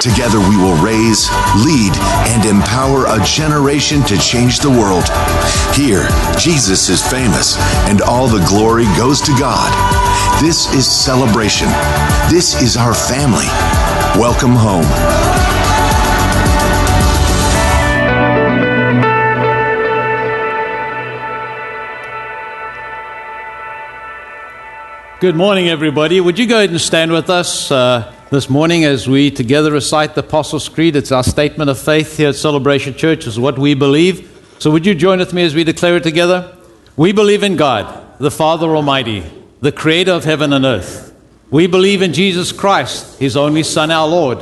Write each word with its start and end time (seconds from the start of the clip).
Together 0.00 0.40
we 0.40 0.56
will 0.56 0.80
raise, 0.82 1.28
lead, 1.62 1.92
and 2.32 2.46
empower 2.46 3.04
a 3.04 3.22
generation 3.22 4.02
to 4.04 4.16
change 4.16 4.58
the 4.60 4.70
world. 4.70 5.04
Here, 5.76 6.08
Jesus 6.38 6.88
is 6.88 7.06
famous, 7.06 7.58
and 7.86 8.00
all 8.00 8.26
the 8.26 8.42
glory 8.48 8.86
goes 8.96 9.20
to 9.20 9.32
God. 9.38 9.70
This 10.40 10.72
is 10.72 10.90
celebration. 10.90 11.68
This 12.30 12.62
is 12.62 12.78
our 12.78 12.94
family. 12.94 13.44
Welcome 14.18 14.56
home. 14.56 14.88
Good 25.20 25.36
morning, 25.36 25.68
everybody. 25.68 26.22
Would 26.22 26.38
you 26.38 26.46
go 26.46 26.56
ahead 26.56 26.70
and 26.70 26.80
stand 26.80 27.12
with 27.12 27.28
us 27.28 27.70
uh, 27.70 28.14
this 28.30 28.48
morning 28.48 28.84
as 28.84 29.08
we 29.08 29.28
together 29.28 29.72
recite 29.72 30.14
the 30.14 30.20
Apostles' 30.20 30.68
Creed? 30.68 30.94
It's 30.94 31.10
our 31.10 31.24
statement 31.24 31.68
of 31.68 31.80
faith 31.80 32.16
here 32.16 32.28
at 32.28 32.36
Celebration 32.36 32.94
Church, 32.94 33.26
is 33.26 33.40
what 33.40 33.58
we 33.58 33.74
believe. 33.74 34.54
So, 34.60 34.70
would 34.70 34.86
you 34.86 34.94
join 34.94 35.18
with 35.18 35.32
me 35.32 35.42
as 35.42 35.54
we 35.54 35.64
declare 35.64 35.96
it 35.96 36.04
together? 36.04 36.56
We 36.96 37.10
believe 37.10 37.42
in 37.42 37.56
God, 37.56 38.18
the 38.20 38.30
Father 38.30 38.68
Almighty, 38.68 39.24
the 39.60 39.72
Creator 39.72 40.12
of 40.12 40.24
heaven 40.24 40.52
and 40.52 40.64
earth. 40.64 41.12
We 41.50 41.66
believe 41.66 42.02
in 42.02 42.12
Jesus 42.12 42.52
Christ, 42.52 43.18
His 43.18 43.36
only 43.36 43.64
Son, 43.64 43.90
our 43.90 44.06
Lord, 44.06 44.38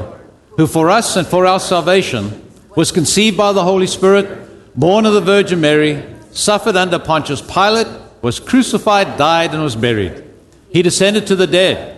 who 0.58 0.66
for 0.66 0.90
us 0.90 1.16
and 1.16 1.26
for 1.26 1.46
our 1.46 1.60
salvation 1.60 2.46
was 2.76 2.92
conceived 2.92 3.38
by 3.38 3.52
the 3.52 3.64
Holy 3.64 3.86
Spirit, 3.86 4.78
born 4.78 5.06
of 5.06 5.14
the 5.14 5.22
Virgin 5.22 5.62
Mary, 5.62 6.04
suffered 6.32 6.76
under 6.76 6.98
Pontius 6.98 7.40
Pilate, 7.40 7.88
was 8.20 8.38
crucified, 8.38 9.16
died, 9.16 9.54
and 9.54 9.62
was 9.62 9.76
buried. 9.76 10.24
He 10.70 10.82
descended 10.82 11.26
to 11.28 11.36
the 11.36 11.46
dead, 11.46 11.97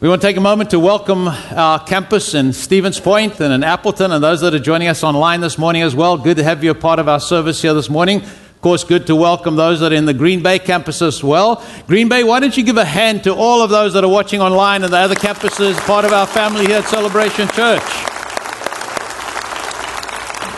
We 0.00 0.08
want 0.08 0.22
to 0.22 0.28
take 0.28 0.36
a 0.36 0.40
moment 0.40 0.70
to 0.70 0.78
welcome 0.78 1.26
our 1.26 1.82
campus 1.82 2.32
in 2.32 2.52
Stevens 2.52 3.00
Point 3.00 3.40
and 3.40 3.52
in 3.52 3.64
Appleton 3.64 4.12
and 4.12 4.22
those 4.22 4.42
that 4.42 4.54
are 4.54 4.60
joining 4.60 4.86
us 4.86 5.02
online 5.02 5.40
this 5.40 5.58
morning 5.58 5.82
as 5.82 5.92
well. 5.92 6.16
Good 6.16 6.36
to 6.36 6.44
have 6.44 6.62
you 6.62 6.70
a 6.70 6.74
part 6.76 7.00
of 7.00 7.08
our 7.08 7.18
service 7.18 7.60
here 7.60 7.74
this 7.74 7.90
morning. 7.90 8.22
Of 8.22 8.60
course, 8.60 8.84
good 8.84 9.08
to 9.08 9.16
welcome 9.16 9.56
those 9.56 9.80
that 9.80 9.90
are 9.90 9.96
in 9.96 10.04
the 10.04 10.14
Green 10.14 10.40
Bay 10.40 10.60
campus 10.60 11.02
as 11.02 11.24
well. 11.24 11.64
Green 11.88 12.08
Bay, 12.08 12.22
why 12.22 12.38
don't 12.38 12.56
you 12.56 12.62
give 12.62 12.76
a 12.76 12.84
hand 12.84 13.24
to 13.24 13.34
all 13.34 13.60
of 13.60 13.70
those 13.70 13.92
that 13.94 14.04
are 14.04 14.08
watching 14.08 14.40
online 14.40 14.84
and 14.84 14.92
the 14.92 14.98
other 14.98 15.16
campuses, 15.16 15.76
part 15.80 16.04
of 16.04 16.12
our 16.12 16.28
family 16.28 16.66
here 16.66 16.78
at 16.78 16.84
Celebration 16.84 17.48
Church. 17.48 17.82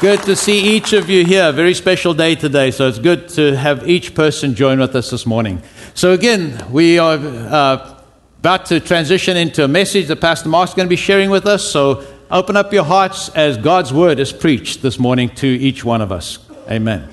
Good 0.03 0.23
to 0.25 0.37
see 0.37 0.77
each 0.77 0.93
of 0.93 1.09
you 1.09 1.25
here. 1.25 1.51
Very 1.53 1.73
special 1.73 2.13
day 2.13 2.35
today, 2.35 2.73
so 2.73 2.89
it's 2.89 2.99
good 2.99 3.31
to 3.31 3.57
have 3.57 3.89
each 3.89 4.15
person 4.15 4.55
join 4.55 4.81
with 4.81 4.95
us 4.95 5.09
this 5.09 5.25
morning. 5.25 5.63
So, 5.95 6.13
again, 6.13 6.71
we 6.71 6.99
are. 6.99 7.17
Uh, 7.17 7.97
about 8.41 8.65
to 8.65 8.81
transition 8.81 9.37
into 9.37 9.63
a 9.63 9.69
message 9.69 10.07
that 10.07 10.19
Pastor 10.19 10.49
Mark's 10.49 10.73
going 10.73 10.87
to 10.87 10.91
be 10.91 10.97
sharing 10.97 11.29
with 11.29 11.45
us. 11.45 11.63
So 11.63 12.03
open 12.31 12.57
up 12.57 12.73
your 12.73 12.85
hearts 12.85 13.29
as 13.37 13.59
God's 13.59 13.93
word 13.93 14.19
is 14.19 14.33
preached 14.33 14.81
this 14.81 14.99
morning 14.99 15.29
to 15.37 15.47
each 15.47 15.85
one 15.85 16.01
of 16.01 16.11
us. 16.11 16.39
Amen. 16.71 17.07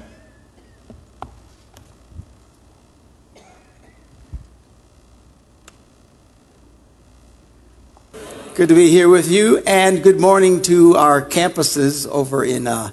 Good 8.55 8.69
to 8.69 8.75
be 8.75 8.89
here 8.89 9.09
with 9.09 9.29
you, 9.29 9.57
and 9.67 10.01
good 10.01 10.21
morning 10.21 10.61
to 10.61 10.95
our 10.95 11.21
campuses 11.21 12.07
over 12.07 12.45
in 12.45 12.67
uh, 12.67 12.91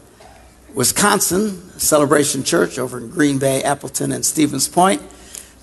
Wisconsin, 0.74 1.78
Celebration 1.78 2.42
Church 2.42 2.80
over 2.80 2.98
in 2.98 3.10
Green 3.10 3.38
Bay, 3.38 3.62
Appleton, 3.62 4.10
and 4.10 4.26
Stevens 4.26 4.66
Point 4.66 5.00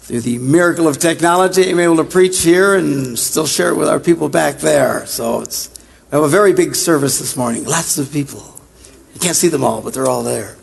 through 0.02 0.22
the 0.22 0.40
miracle 0.40 0.88
of 0.88 0.98
technology, 0.98 1.70
I'm 1.70 1.80
able 1.80 1.98
to 1.98 2.04
preach 2.04 2.42
here 2.42 2.76
and 2.76 3.18
still 3.18 3.46
share 3.46 3.70
it 3.70 3.76
with 3.76 3.88
our 3.88 4.00
people 4.00 4.30
back 4.30 4.58
there. 4.58 5.06
So 5.06 5.42
it's, 5.42 5.70
we 6.10 6.16
have 6.16 6.24
a 6.24 6.28
very 6.28 6.54
big 6.54 6.76
service 6.76 7.20
this 7.20 7.38
morning. 7.38 7.66
Lots 7.66 8.00
of 8.00 8.12
people. 8.12 8.60
You 9.14 9.20
can't 9.20 9.36
see 9.36 9.48
them 9.48 9.64
all, 9.64 9.82
but 9.82 9.94
they're 9.94 10.08
all 10.08 10.24
there. 10.24 10.58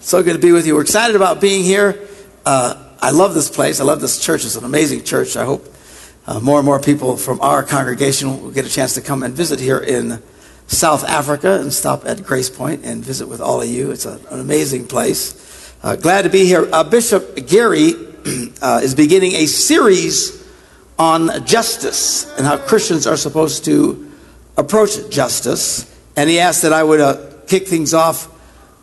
So 0.00 0.22
good 0.22 0.32
to 0.32 0.38
be 0.38 0.52
with 0.52 0.66
you. 0.66 0.74
We're 0.74 0.80
excited 0.80 1.16
about 1.16 1.38
being 1.38 1.64
here. 1.64 2.00
Uh, 2.46 2.82
I 3.00 3.10
love 3.10 3.34
this 3.34 3.50
place. 3.50 3.78
I 3.78 3.84
love 3.84 4.00
this 4.00 4.18
church. 4.18 4.46
It's 4.46 4.56
an 4.56 4.64
amazing 4.64 5.04
church. 5.04 5.36
I 5.36 5.44
hope 5.44 5.66
uh, 6.26 6.40
more 6.40 6.58
and 6.58 6.64
more 6.64 6.80
people 6.80 7.18
from 7.18 7.42
our 7.42 7.62
congregation 7.62 8.40
will 8.42 8.50
get 8.50 8.64
a 8.64 8.70
chance 8.70 8.94
to 8.94 9.02
come 9.02 9.22
and 9.22 9.34
visit 9.34 9.60
here 9.60 9.78
in 9.78 10.22
South 10.66 11.04
Africa 11.04 11.60
and 11.60 11.74
stop 11.74 12.06
at 12.06 12.24
Grace 12.24 12.48
Point 12.48 12.86
and 12.86 13.04
visit 13.04 13.28
with 13.28 13.42
all 13.42 13.60
of 13.60 13.68
you. 13.68 13.90
It's 13.90 14.06
a, 14.06 14.18
an 14.30 14.40
amazing 14.40 14.86
place. 14.86 15.74
Uh, 15.82 15.94
glad 15.94 16.22
to 16.22 16.30
be 16.30 16.46
here. 16.46 16.66
Uh, 16.72 16.84
Bishop 16.84 17.46
Gary 17.46 18.07
uh, 18.62 18.80
is 18.82 18.94
beginning 18.94 19.32
a 19.32 19.46
series 19.46 20.44
on 20.98 21.44
justice 21.46 22.30
and 22.36 22.46
how 22.46 22.56
Christians 22.56 23.06
are 23.06 23.16
supposed 23.16 23.64
to 23.66 24.10
approach 24.56 25.08
justice. 25.10 25.94
And 26.16 26.28
he 26.28 26.40
asked 26.40 26.62
that 26.62 26.72
I 26.72 26.82
would 26.82 27.00
uh, 27.00 27.30
kick 27.46 27.68
things 27.68 27.94
off 27.94 28.28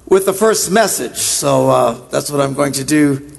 with 0.08 0.26
the 0.26 0.34
first 0.34 0.72
message. 0.72 1.18
So 1.18 1.70
uh, 1.70 2.08
that's 2.10 2.32
what 2.32 2.42
I'm 2.42 2.54
going 2.54 2.74
to 2.74 2.84
do 2.84 3.30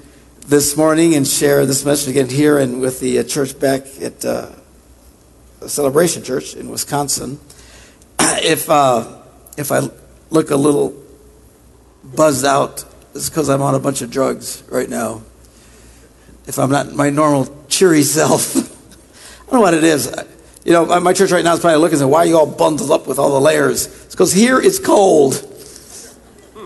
this 0.45 0.77
morning 0.77 1.15
and 1.15 1.27
share 1.27 1.65
this 1.65 1.83
message 1.83 2.09
again 2.09 2.29
here 2.29 2.57
and 2.59 2.79
with 2.79 2.99
the 2.99 3.19
uh, 3.19 3.23
church 3.23 3.59
back 3.59 3.83
at 4.01 4.23
uh, 4.23 4.51
Celebration 5.65 6.23
Church 6.23 6.55
in 6.55 6.69
Wisconsin. 6.69 7.39
if, 8.19 8.69
uh, 8.69 9.21
if 9.57 9.71
I 9.71 9.89
look 10.29 10.51
a 10.51 10.55
little 10.55 10.95
buzzed 12.03 12.45
out, 12.45 12.85
it's 13.15 13.29
because 13.29 13.49
I'm 13.49 13.63
on 13.63 13.73
a 13.73 13.79
bunch 13.79 14.01
of 14.01 14.11
drugs 14.11 14.63
right 14.69 14.87
now 14.87 15.23
if 16.47 16.57
I'm 16.57 16.71
not 16.71 16.93
my 16.93 17.09
normal 17.09 17.47
cheery 17.67 18.03
self. 18.03 18.55
I 19.47 19.51
don't 19.51 19.53
know 19.53 19.61
what 19.61 19.73
it 19.73 19.83
is. 19.83 20.13
You 20.65 20.73
know, 20.73 20.99
my 20.99 21.13
church 21.13 21.31
right 21.31 21.43
now 21.43 21.53
is 21.53 21.59
probably 21.59 21.79
looking 21.79 21.93
and 21.93 21.99
saying, 21.99 22.11
why 22.11 22.19
are 22.19 22.25
you 22.25 22.37
all 22.37 22.45
bundled 22.45 22.91
up 22.91 23.07
with 23.07 23.19
all 23.19 23.31
the 23.31 23.39
layers? 23.39 23.85
It's 23.85 24.15
because 24.15 24.33
here 24.33 24.59
it's 24.59 24.79
cold. 24.79 25.35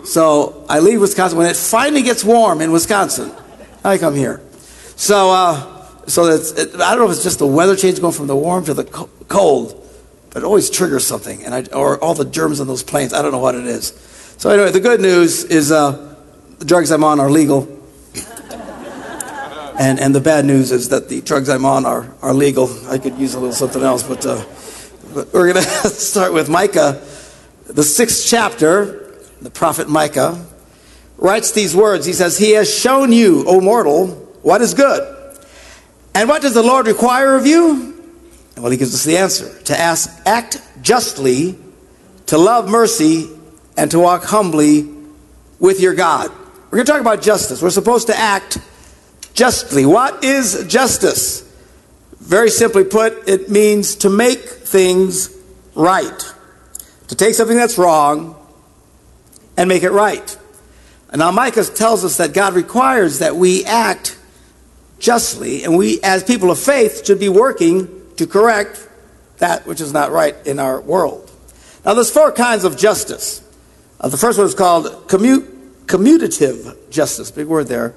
So 0.03 0.65
I 0.67 0.79
leave 0.79 0.99
Wisconsin. 0.99 1.37
When 1.37 1.47
it 1.47 1.55
finally 1.55 2.01
gets 2.01 2.23
warm 2.23 2.61
in 2.61 2.71
Wisconsin, 2.71 3.31
I 3.83 3.97
come 3.97 4.15
here. 4.15 4.41
So, 4.95 5.31
uh, 5.31 5.85
so 6.07 6.25
it's, 6.25 6.51
it, 6.53 6.75
I 6.75 6.95
don't 6.95 6.99
know 6.99 7.05
if 7.05 7.11
it's 7.11 7.23
just 7.23 7.39
the 7.39 7.47
weather 7.47 7.75
change 7.75 8.01
going 8.01 8.13
from 8.13 8.27
the 8.27 8.35
warm 8.35 8.65
to 8.65 8.73
the 8.73 8.83
co- 8.83 9.09
cold, 9.27 9.87
but 10.31 10.41
it 10.41 10.45
always 10.45 10.69
triggers 10.69 11.05
something. 11.05 11.43
And 11.43 11.53
I, 11.53 11.65
or 11.73 12.03
all 12.03 12.15
the 12.15 12.25
germs 12.25 12.59
on 12.59 12.67
those 12.67 12.81
planes. 12.83 13.13
I 13.13 13.21
don't 13.21 13.31
know 13.31 13.39
what 13.39 13.53
it 13.53 13.65
is. 13.67 13.87
So 14.37 14.49
anyway, 14.49 14.71
the 14.71 14.79
good 14.79 15.01
news 15.01 15.43
is 15.43 15.71
uh, 15.71 16.15
the 16.57 16.65
drugs 16.65 16.89
I'm 16.89 17.03
on 17.03 17.19
are 17.19 17.29
legal. 17.29 17.80
And, 19.81 19.99
and 19.99 20.13
the 20.13 20.21
bad 20.21 20.45
news 20.45 20.71
is 20.71 20.89
that 20.89 21.09
the 21.09 21.21
drugs 21.21 21.49
I'm 21.49 21.65
on 21.65 21.87
are, 21.87 22.13
are 22.21 22.35
legal. 22.35 22.69
I 22.87 22.99
could 22.99 23.17
use 23.17 23.33
a 23.33 23.39
little 23.39 23.55
something 23.55 23.81
else, 23.81 24.03
but, 24.03 24.23
uh, 24.23 24.45
but 25.11 25.33
we're 25.33 25.51
going 25.51 25.65
to 25.81 25.89
start 25.89 26.33
with 26.33 26.49
Micah, 26.49 27.01
the 27.65 27.81
sixth 27.81 28.27
chapter. 28.27 29.17
The 29.41 29.49
prophet 29.49 29.89
Micah 29.89 30.45
writes 31.17 31.53
these 31.53 31.75
words 31.75 32.05
He 32.05 32.13
says, 32.13 32.37
He 32.37 32.51
has 32.51 32.71
shown 32.71 33.11
you, 33.11 33.43
O 33.47 33.59
mortal, 33.59 34.09
what 34.43 34.61
is 34.61 34.75
good. 34.75 35.01
And 36.13 36.29
what 36.29 36.43
does 36.43 36.53
the 36.53 36.61
Lord 36.61 36.85
require 36.85 37.35
of 37.35 37.47
you? 37.47 38.03
Well, 38.57 38.69
he 38.69 38.77
gives 38.77 38.93
us 38.93 39.03
the 39.03 39.17
answer 39.17 39.63
to 39.63 39.75
ask, 39.75 40.21
act 40.27 40.61
justly, 40.83 41.57
to 42.27 42.37
love 42.37 42.69
mercy, 42.69 43.31
and 43.75 43.89
to 43.89 43.97
walk 43.97 44.25
humbly 44.25 44.87
with 45.57 45.79
your 45.79 45.95
God. 45.95 46.29
We're 46.69 46.77
going 46.77 46.85
to 46.85 46.91
talk 46.91 47.01
about 47.01 47.23
justice. 47.23 47.63
We're 47.63 47.71
supposed 47.71 48.05
to 48.07 48.15
act 48.15 48.59
justly. 49.33 49.85
What 49.85 50.23
is 50.23 50.65
justice? 50.67 51.47
Very 52.19 52.49
simply 52.49 52.83
put, 52.83 53.27
it 53.27 53.49
means 53.49 53.95
to 53.97 54.09
make 54.09 54.39
things 54.39 55.35
right. 55.75 56.33
To 57.07 57.15
take 57.15 57.35
something 57.35 57.57
that's 57.57 57.77
wrong 57.77 58.35
and 59.57 59.67
make 59.67 59.83
it 59.83 59.91
right. 59.91 60.37
And 61.09 61.19
now 61.19 61.31
Micah 61.31 61.63
tells 61.65 62.05
us 62.05 62.17
that 62.17 62.33
God 62.33 62.53
requires 62.53 63.19
that 63.19 63.35
we 63.35 63.65
act 63.65 64.17
justly, 64.99 65.63
and 65.63 65.77
we, 65.77 65.99
as 66.03 66.23
people 66.23 66.51
of 66.51 66.59
faith, 66.59 67.05
should 67.05 67.19
be 67.19 67.27
working 67.27 67.89
to 68.15 68.27
correct 68.27 68.87
that 69.39 69.65
which 69.65 69.81
is 69.81 69.91
not 69.91 70.11
right 70.11 70.35
in 70.45 70.59
our 70.59 70.79
world. 70.79 71.29
Now, 71.83 71.95
there's 71.95 72.11
four 72.11 72.31
kinds 72.31 72.63
of 72.63 72.77
justice. 72.77 73.41
Uh, 73.99 74.07
the 74.07 74.17
first 74.17 74.37
one 74.37 74.45
is 74.47 74.53
called 74.53 74.85
commu- 75.07 75.47
commutative 75.87 76.91
justice. 76.91 77.31
Big 77.31 77.47
word 77.47 77.67
there. 77.67 77.95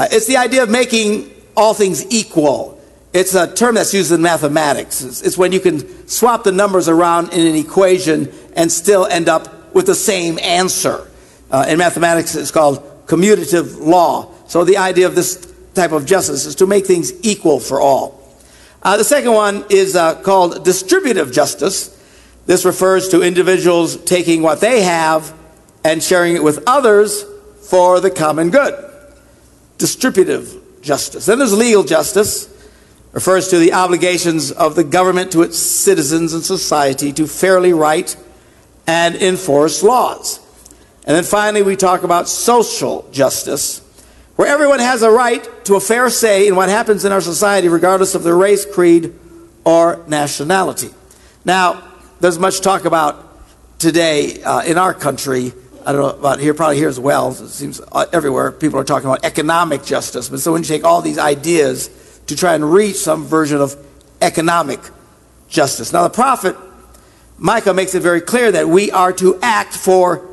Uh, 0.00 0.08
it's 0.10 0.24
the 0.24 0.38
idea 0.38 0.62
of 0.62 0.70
making 0.70 1.30
all 1.54 1.74
things 1.74 2.10
equal. 2.10 2.80
It's 3.12 3.34
a 3.34 3.52
term 3.52 3.74
that's 3.74 3.92
used 3.92 4.10
in 4.10 4.22
mathematics. 4.22 5.02
It's, 5.02 5.20
it's 5.20 5.36
when 5.36 5.52
you 5.52 5.60
can 5.60 6.08
swap 6.08 6.42
the 6.42 6.52
numbers 6.52 6.88
around 6.88 7.34
in 7.34 7.46
an 7.46 7.54
equation 7.54 8.32
and 8.56 8.72
still 8.72 9.04
end 9.04 9.28
up 9.28 9.74
with 9.74 9.84
the 9.84 9.94
same 9.94 10.38
answer. 10.38 11.06
Uh, 11.50 11.66
in 11.68 11.76
mathematics, 11.76 12.34
it's 12.34 12.50
called 12.50 12.82
commutative 13.04 13.78
law. 13.78 14.32
So 14.48 14.64
the 14.64 14.78
idea 14.78 15.06
of 15.06 15.14
this 15.14 15.52
type 15.74 15.92
of 15.92 16.06
justice 16.06 16.46
is 16.46 16.54
to 16.54 16.66
make 16.66 16.86
things 16.86 17.12
equal 17.22 17.60
for 17.60 17.78
all. 17.78 18.26
Uh, 18.82 18.96
the 18.96 19.04
second 19.04 19.34
one 19.34 19.66
is 19.68 19.96
uh, 19.96 20.14
called 20.22 20.64
distributive 20.64 21.30
justice. 21.30 21.94
This 22.46 22.64
refers 22.64 23.10
to 23.10 23.20
individuals 23.20 24.02
taking 24.04 24.40
what 24.40 24.62
they 24.62 24.80
have 24.80 25.34
and 25.84 26.02
sharing 26.02 26.36
it 26.36 26.42
with 26.42 26.64
others 26.66 27.22
for 27.68 28.00
the 28.00 28.10
common 28.10 28.48
good. 28.48 28.89
Distributive 29.80 30.82
justice. 30.82 31.24
Then 31.24 31.38
there's 31.38 31.56
legal 31.56 31.84
justice 31.84 32.48
refers 33.12 33.48
to 33.48 33.58
the 33.58 33.72
obligations 33.72 34.52
of 34.52 34.74
the 34.74 34.84
government 34.84 35.32
to 35.32 35.40
its 35.42 35.58
citizens 35.58 36.34
and 36.34 36.44
society 36.44 37.12
to 37.14 37.26
fairly 37.26 37.72
write 37.72 38.16
and 38.86 39.16
enforce 39.16 39.82
laws. 39.82 40.38
And 41.06 41.16
then 41.16 41.24
finally, 41.24 41.62
we 41.62 41.76
talk 41.76 42.02
about 42.02 42.28
social 42.28 43.08
justice, 43.10 43.80
where 44.36 44.46
everyone 44.46 44.80
has 44.80 45.02
a 45.02 45.10
right 45.10 45.48
to 45.64 45.76
a 45.76 45.80
fair 45.80 46.10
say 46.10 46.46
in 46.46 46.56
what 46.56 46.68
happens 46.68 47.06
in 47.06 47.10
our 47.12 47.22
society, 47.22 47.68
regardless 47.68 48.14
of 48.14 48.22
their 48.22 48.36
race, 48.36 48.66
creed, 48.66 49.14
or 49.64 50.04
nationality. 50.06 50.90
Now, 51.44 51.82
there's 52.20 52.38
much 52.38 52.60
talk 52.60 52.84
about 52.84 53.78
today 53.78 54.42
uh, 54.42 54.62
in 54.62 54.76
our 54.76 54.92
country. 54.92 55.52
I 55.86 55.92
don't 55.92 56.00
know 56.02 56.18
about 56.18 56.40
here, 56.40 56.54
probably 56.54 56.76
here 56.76 56.88
as 56.88 57.00
well. 57.00 57.30
It 57.30 57.48
seems 57.48 57.80
uh, 57.92 58.06
everywhere 58.12 58.52
people 58.52 58.78
are 58.78 58.84
talking 58.84 59.08
about 59.08 59.24
economic 59.24 59.84
justice. 59.84 60.28
But 60.28 60.40
so 60.40 60.52
when 60.52 60.62
you 60.62 60.68
take 60.68 60.84
all 60.84 61.02
these 61.02 61.18
ideas 61.18 61.88
to 62.26 62.36
try 62.36 62.54
and 62.54 62.72
reach 62.72 62.96
some 62.96 63.24
version 63.24 63.60
of 63.60 63.76
economic 64.20 64.80
justice. 65.48 65.92
Now, 65.92 66.04
the 66.04 66.10
prophet 66.10 66.56
Micah 67.38 67.74
makes 67.74 67.94
it 67.94 68.00
very 68.00 68.20
clear 68.20 68.52
that 68.52 68.68
we 68.68 68.90
are 68.90 69.12
to 69.14 69.38
act 69.42 69.74
for 69.74 70.28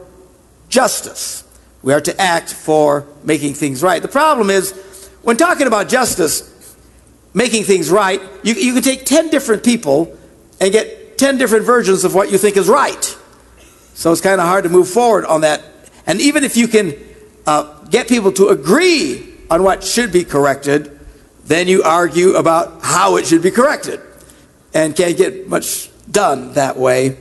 justice. 0.69 1.43
We 1.81 1.93
are 1.93 2.01
to 2.01 2.21
act 2.21 2.53
for 2.53 3.07
making 3.23 3.53
things 3.53 3.81
right. 3.81 4.01
The 4.01 4.07
problem 4.07 4.49
is, 4.49 4.73
when 5.23 5.37
talking 5.37 5.67
about 5.67 5.89
justice, 5.89 6.75
making 7.33 7.63
things 7.63 7.89
right, 7.89 8.21
you, 8.43 8.53
you 8.53 8.73
can 8.73 8.83
take 8.83 9.05
10 9.05 9.29
different 9.29 9.63
people 9.63 10.17
and 10.59 10.71
get 10.71 11.17
10 11.17 11.37
different 11.37 11.65
versions 11.65 12.03
of 12.03 12.13
what 12.13 12.31
you 12.31 12.37
think 12.37 12.57
is 12.57 12.67
right. 12.67 13.16
So 13.97 14.11
it's 14.11 14.21
kind 14.21 14.39
of 14.39 14.45
hard 14.45 14.63
to 14.65 14.69
move 14.69 14.87
forward 14.87 15.25
on 15.25 15.41
that. 15.41 15.63
And 16.05 16.21
even 16.21 16.43
if 16.43 16.55
you 16.55 16.67
can 16.67 16.93
uh, 17.47 17.83
get 17.85 18.07
people 18.07 18.31
to 18.33 18.49
agree 18.49 19.27
on 19.49 19.63
what 19.63 19.83
should 19.83 20.11
be 20.11 20.23
corrected, 20.23 20.99
then 21.45 21.67
you 21.67 21.81
argue 21.81 22.35
about 22.35 22.81
how 22.83 23.17
it 23.17 23.25
should 23.25 23.41
be 23.41 23.49
corrected 23.49 23.99
and 24.71 24.95
can't 24.95 25.17
get 25.17 25.49
much 25.49 25.89
done 26.11 26.53
that 26.53 26.77
way. 26.77 27.17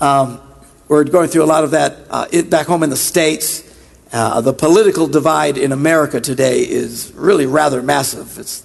Um, 0.00 0.40
we're 0.88 1.04
going 1.04 1.28
through 1.28 1.44
a 1.44 1.52
lot 1.52 1.64
of 1.64 1.72
that 1.72 1.98
uh, 2.08 2.26
it, 2.32 2.48
back 2.48 2.66
home 2.66 2.82
in 2.82 2.88
the 2.88 2.96
States. 2.96 3.62
Uh, 4.10 4.40
the 4.40 4.54
political 4.54 5.06
divide 5.06 5.58
in 5.58 5.70
America 5.70 6.18
today 6.18 6.60
is 6.60 7.12
really 7.14 7.44
rather 7.44 7.82
massive. 7.82 8.38
It's, 8.38 8.64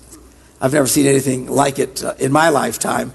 I've 0.61 0.71
never 0.71 0.87
seen 0.87 1.05
anything 1.05 1.47
like 1.47 1.79
it 1.79 2.01
uh, 2.01 2.13
in 2.17 2.31
my 2.31 2.47
lifetime, 2.47 3.11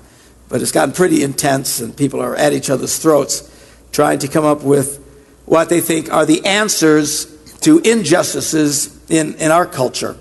but 0.50 0.60
it's 0.60 0.72
gotten 0.72 0.92
pretty 0.92 1.22
intense, 1.22 1.80
and 1.80 1.96
people 1.96 2.20
are 2.20 2.36
at 2.36 2.52
each 2.52 2.68
other's 2.68 2.98
throats 2.98 3.50
trying 3.92 4.18
to 4.20 4.28
come 4.28 4.44
up 4.44 4.62
with 4.62 5.02
what 5.46 5.68
they 5.68 5.80
think 5.80 6.12
are 6.12 6.26
the 6.26 6.44
answers 6.44 7.26
to 7.60 7.78
injustices 7.78 8.92
in, 9.10 9.34
in 9.36 9.50
our 9.50 9.66
culture. 9.66 10.16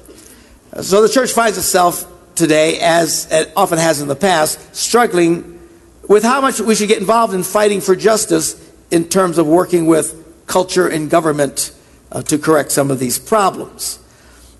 So 0.81 1.01
the 1.01 1.09
church 1.09 1.31
finds 1.31 1.57
itself 1.57 2.05
today, 2.35 2.79
as 2.79 3.31
it 3.31 3.51
often 3.55 3.77
has 3.77 4.01
in 4.01 4.07
the 4.07 4.15
past, 4.15 4.75
struggling 4.75 5.59
with 6.07 6.23
how 6.23 6.41
much 6.41 6.59
we 6.59 6.75
should 6.75 6.89
get 6.89 6.99
involved 6.99 7.33
in 7.33 7.43
fighting 7.43 7.81
for 7.81 7.95
justice 7.95 8.61
in 8.91 9.05
terms 9.05 9.37
of 9.37 9.47
working 9.47 9.85
with 9.87 10.45
culture 10.47 10.87
and 10.87 11.09
government 11.09 11.71
uh, 12.11 12.21
to 12.23 12.37
correct 12.37 12.71
some 12.71 12.91
of 12.91 12.99
these 12.99 13.17
problems. 13.17 13.99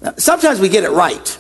Now, 0.02 0.14
sometimes 0.18 0.60
we 0.60 0.70
get 0.70 0.84
it 0.84 0.92
right. 0.92 1.40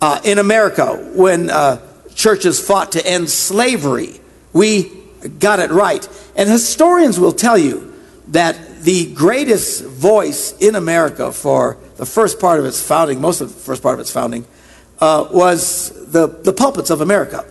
Uh, 0.00 0.20
in 0.24 0.38
America, 0.38 0.94
when 1.14 1.50
uh, 1.50 1.80
churches 2.14 2.64
fought 2.64 2.92
to 2.92 3.06
end 3.06 3.30
slavery, 3.30 4.20
we 4.52 4.92
got 5.38 5.58
it 5.58 5.70
right. 5.70 6.06
And 6.36 6.48
historians 6.48 7.18
will 7.18 7.32
tell 7.32 7.58
you 7.58 7.94
that 8.28 8.82
the 8.82 9.12
greatest 9.14 9.84
voice 9.84 10.56
in 10.58 10.74
America 10.74 11.32
for 11.32 11.78
the 11.96 12.06
first 12.06 12.40
part 12.40 12.60
of 12.60 12.66
its 12.66 12.80
founding, 12.86 13.20
most 13.20 13.40
of 13.40 13.48
the 13.48 13.60
first 13.60 13.82
part 13.82 13.94
of 13.94 14.00
its 14.00 14.10
founding, 14.10 14.46
uh, 15.00 15.28
was 15.30 15.90
the, 16.12 16.26
the 16.26 16.52
pulpits 16.52 16.90
of 16.90 17.00
America. 17.00 17.44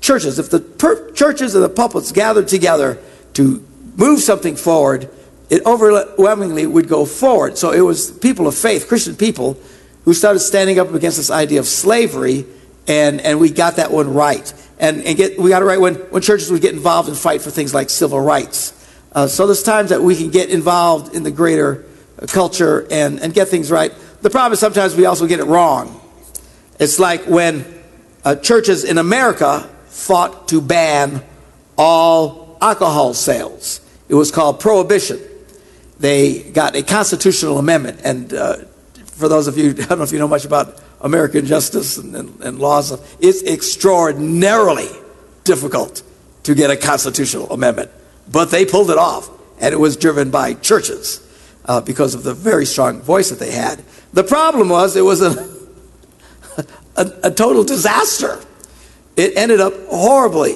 Churches, 0.00 0.38
if 0.38 0.50
the 0.50 0.60
per- 0.60 1.10
churches 1.12 1.54
and 1.54 1.64
the 1.64 1.68
pulpits 1.68 2.12
gathered 2.12 2.48
together 2.48 2.98
to 3.34 3.64
move 3.96 4.20
something 4.20 4.56
forward, 4.56 5.10
it 5.50 5.64
overwhelmingly 5.66 6.66
would 6.66 6.88
go 6.88 7.04
forward. 7.04 7.58
So 7.58 7.72
it 7.72 7.80
was 7.80 8.10
people 8.10 8.46
of 8.46 8.54
faith, 8.54 8.88
Christian 8.88 9.16
people, 9.16 9.58
who 10.04 10.14
started 10.14 10.40
standing 10.40 10.78
up 10.78 10.92
against 10.94 11.16
this 11.16 11.30
idea 11.30 11.60
of 11.60 11.66
slavery, 11.66 12.46
and, 12.86 13.20
and 13.20 13.40
we 13.40 13.50
got 13.50 13.76
that 13.76 13.90
one 13.90 14.14
right. 14.14 14.52
And, 14.78 15.02
and 15.02 15.16
get, 15.16 15.38
we 15.38 15.50
got 15.50 15.62
it 15.62 15.64
right 15.64 15.80
when, 15.80 15.94
when 15.94 16.22
churches 16.22 16.50
would 16.52 16.62
get 16.62 16.74
involved 16.74 17.08
and 17.08 17.18
fight 17.18 17.42
for 17.42 17.50
things 17.50 17.74
like 17.74 17.90
civil 17.90 18.20
rights. 18.20 18.74
Uh, 19.12 19.26
so 19.26 19.46
there's 19.46 19.62
times 19.62 19.90
that 19.90 20.02
we 20.02 20.14
can 20.14 20.30
get 20.30 20.50
involved 20.50 21.14
in 21.14 21.24
the 21.24 21.30
greater 21.30 21.84
culture 22.28 22.86
and, 22.90 23.20
and 23.20 23.34
get 23.34 23.48
things 23.48 23.70
right. 23.70 23.92
The 24.22 24.30
problem 24.30 24.52
is 24.52 24.60
sometimes 24.60 24.96
we 24.96 25.06
also 25.06 25.26
get 25.26 25.40
it 25.40 25.44
wrong. 25.44 26.00
It's 26.78 26.98
like 26.98 27.24
when 27.24 27.64
uh, 28.24 28.36
churches 28.36 28.84
in 28.84 28.98
America 28.98 29.68
fought 29.86 30.48
to 30.48 30.60
ban 30.60 31.22
all 31.76 32.58
alcohol 32.60 33.14
sales. 33.14 33.80
It 34.08 34.14
was 34.14 34.30
called 34.30 34.60
prohibition. 34.60 35.20
They 35.98 36.42
got 36.42 36.76
a 36.76 36.82
constitutional 36.82 37.58
amendment, 37.58 38.00
and 38.04 38.32
uh, 38.32 38.56
for 39.06 39.28
those 39.28 39.48
of 39.48 39.58
you, 39.58 39.70
I 39.78 39.86
don't 39.86 39.98
know 39.98 40.04
if 40.04 40.12
you 40.12 40.18
know 40.18 40.28
much 40.28 40.44
about 40.44 40.80
American 41.00 41.46
justice 41.46 41.96
and, 41.98 42.14
and, 42.14 42.40
and 42.42 42.58
laws, 42.58 42.92
it's 43.20 43.42
extraordinarily 43.42 44.88
difficult 45.44 46.02
to 46.44 46.54
get 46.54 46.70
a 46.70 46.76
constitutional 46.76 47.50
amendment. 47.52 47.90
But 48.30 48.50
they 48.50 48.64
pulled 48.64 48.90
it 48.90 48.98
off, 48.98 49.30
and 49.60 49.72
it 49.72 49.78
was 49.78 49.96
driven 49.96 50.30
by 50.30 50.54
churches 50.54 51.24
uh, 51.64 51.80
because 51.80 52.14
of 52.14 52.22
the 52.22 52.34
very 52.34 52.66
strong 52.66 53.00
voice 53.00 53.30
that 53.30 53.38
they 53.38 53.52
had. 53.52 53.82
The 54.12 54.24
problem 54.24 54.68
was 54.68 54.96
it 54.96 55.02
was 55.02 55.22
a, 55.22 55.48
a, 56.96 57.12
a 57.24 57.30
total 57.30 57.64
disaster. 57.64 58.40
It 59.16 59.36
ended 59.36 59.60
up 59.60 59.74
horribly. 59.88 60.52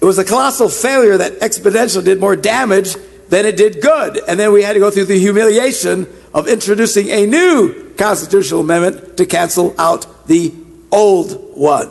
It 0.00 0.04
was 0.04 0.18
a 0.18 0.24
colossal 0.24 0.68
failure 0.68 1.16
that 1.16 1.40
exponentially 1.40 2.04
did 2.04 2.20
more 2.20 2.36
damage 2.36 2.94
than 3.28 3.46
it 3.46 3.56
did 3.56 3.80
good. 3.80 4.20
And 4.28 4.38
then 4.38 4.52
we 4.52 4.62
had 4.62 4.74
to 4.74 4.78
go 4.78 4.90
through 4.90 5.06
the 5.06 5.18
humiliation 5.18 6.06
of 6.36 6.46
introducing 6.46 7.08
a 7.08 7.24
new 7.24 7.94
constitutional 7.94 8.60
amendment 8.60 9.16
to 9.16 9.24
cancel 9.24 9.74
out 9.78 10.26
the 10.26 10.52
old 10.92 11.56
one. 11.56 11.90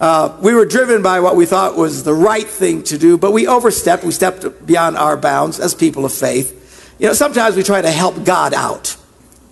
Uh, 0.00 0.36
we 0.42 0.52
were 0.52 0.66
driven 0.66 1.00
by 1.00 1.20
what 1.20 1.36
we 1.36 1.46
thought 1.46 1.76
was 1.76 2.02
the 2.02 2.12
right 2.12 2.46
thing 2.46 2.82
to 2.82 2.98
do, 2.98 3.16
but 3.16 3.32
we 3.32 3.46
overstepped. 3.46 4.02
We 4.02 4.10
stepped 4.10 4.66
beyond 4.66 4.96
our 4.96 5.16
bounds 5.16 5.60
as 5.60 5.76
people 5.76 6.04
of 6.04 6.12
faith. 6.12 6.96
You 6.98 7.06
know, 7.06 7.12
sometimes 7.12 7.54
we 7.54 7.62
try 7.62 7.80
to 7.80 7.90
help 7.90 8.24
God 8.24 8.52
out. 8.52 8.96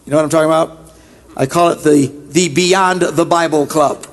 You 0.05 0.11
know 0.11 0.17
what 0.17 0.25
I'm 0.25 0.31
talking 0.31 0.47
about? 0.47 0.93
I 1.37 1.47
call 1.47 1.69
it 1.69 1.85
the, 1.85 2.09
the 2.31 2.49
Beyond 2.49 3.03
the 3.03 3.25
Bible 3.25 3.65
Club. 3.65 4.09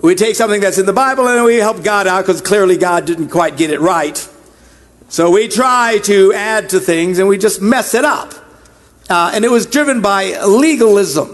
We 0.00 0.14
take 0.14 0.36
something 0.36 0.60
that's 0.60 0.78
in 0.78 0.86
the 0.86 0.92
Bible 0.92 1.26
and 1.26 1.44
we 1.44 1.56
help 1.56 1.82
God 1.82 2.06
out 2.06 2.24
because 2.24 2.40
clearly 2.40 2.76
God 2.76 3.04
didn't 3.04 3.30
quite 3.30 3.56
get 3.56 3.70
it 3.70 3.80
right. 3.80 4.16
So 5.08 5.32
we 5.32 5.48
try 5.48 5.98
to 6.04 6.32
add 6.34 6.70
to 6.70 6.78
things 6.78 7.18
and 7.18 7.26
we 7.26 7.36
just 7.36 7.60
mess 7.60 7.94
it 7.94 8.04
up. 8.04 8.43
Uh, 9.08 9.32
and 9.34 9.44
it 9.44 9.50
was 9.50 9.66
driven 9.66 10.00
by 10.00 10.42
legalism. 10.44 11.30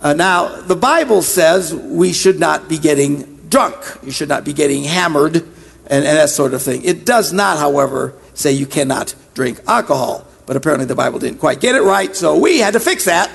Uh, 0.00 0.12
now, 0.14 0.60
the 0.62 0.76
Bible 0.76 1.22
says 1.22 1.74
we 1.74 2.12
should 2.12 2.38
not 2.38 2.68
be 2.68 2.78
getting 2.78 3.36
drunk. 3.48 3.76
You 4.02 4.10
should 4.10 4.28
not 4.28 4.44
be 4.44 4.52
getting 4.52 4.84
hammered 4.84 5.36
and, 5.36 5.46
and 5.90 6.04
that 6.04 6.30
sort 6.30 6.54
of 6.54 6.62
thing. 6.62 6.82
It 6.84 7.04
does 7.04 7.32
not, 7.32 7.58
however, 7.58 8.14
say 8.34 8.52
you 8.52 8.66
cannot 8.66 9.14
drink 9.34 9.60
alcohol. 9.66 10.26
But 10.46 10.56
apparently 10.56 10.86
the 10.86 10.94
Bible 10.94 11.18
didn't 11.18 11.38
quite 11.38 11.60
get 11.60 11.74
it 11.74 11.82
right, 11.82 12.14
so 12.16 12.38
we 12.38 12.58
had 12.58 12.72
to 12.72 12.80
fix 12.80 13.04
that 13.04 13.30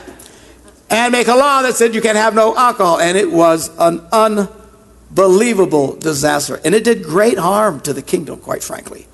and 0.89 1.12
make 1.12 1.27
a 1.27 1.36
law 1.36 1.62
that 1.62 1.75
said 1.75 1.95
you 1.95 2.01
can 2.01 2.15
have 2.15 2.36
no 2.36 2.55
alcohol. 2.55 3.00
And 3.00 3.17
it 3.17 3.31
was 3.31 3.69
an 3.77 4.01
unbelievable 4.12 5.95
disaster. 5.95 6.60
And 6.65 6.75
it 6.75 6.84
did 6.84 7.03
great 7.03 7.38
harm 7.38 7.79
to 7.81 7.93
the 7.93 8.01
kingdom, 8.01 8.39
quite 8.39 8.63
frankly. 8.63 9.07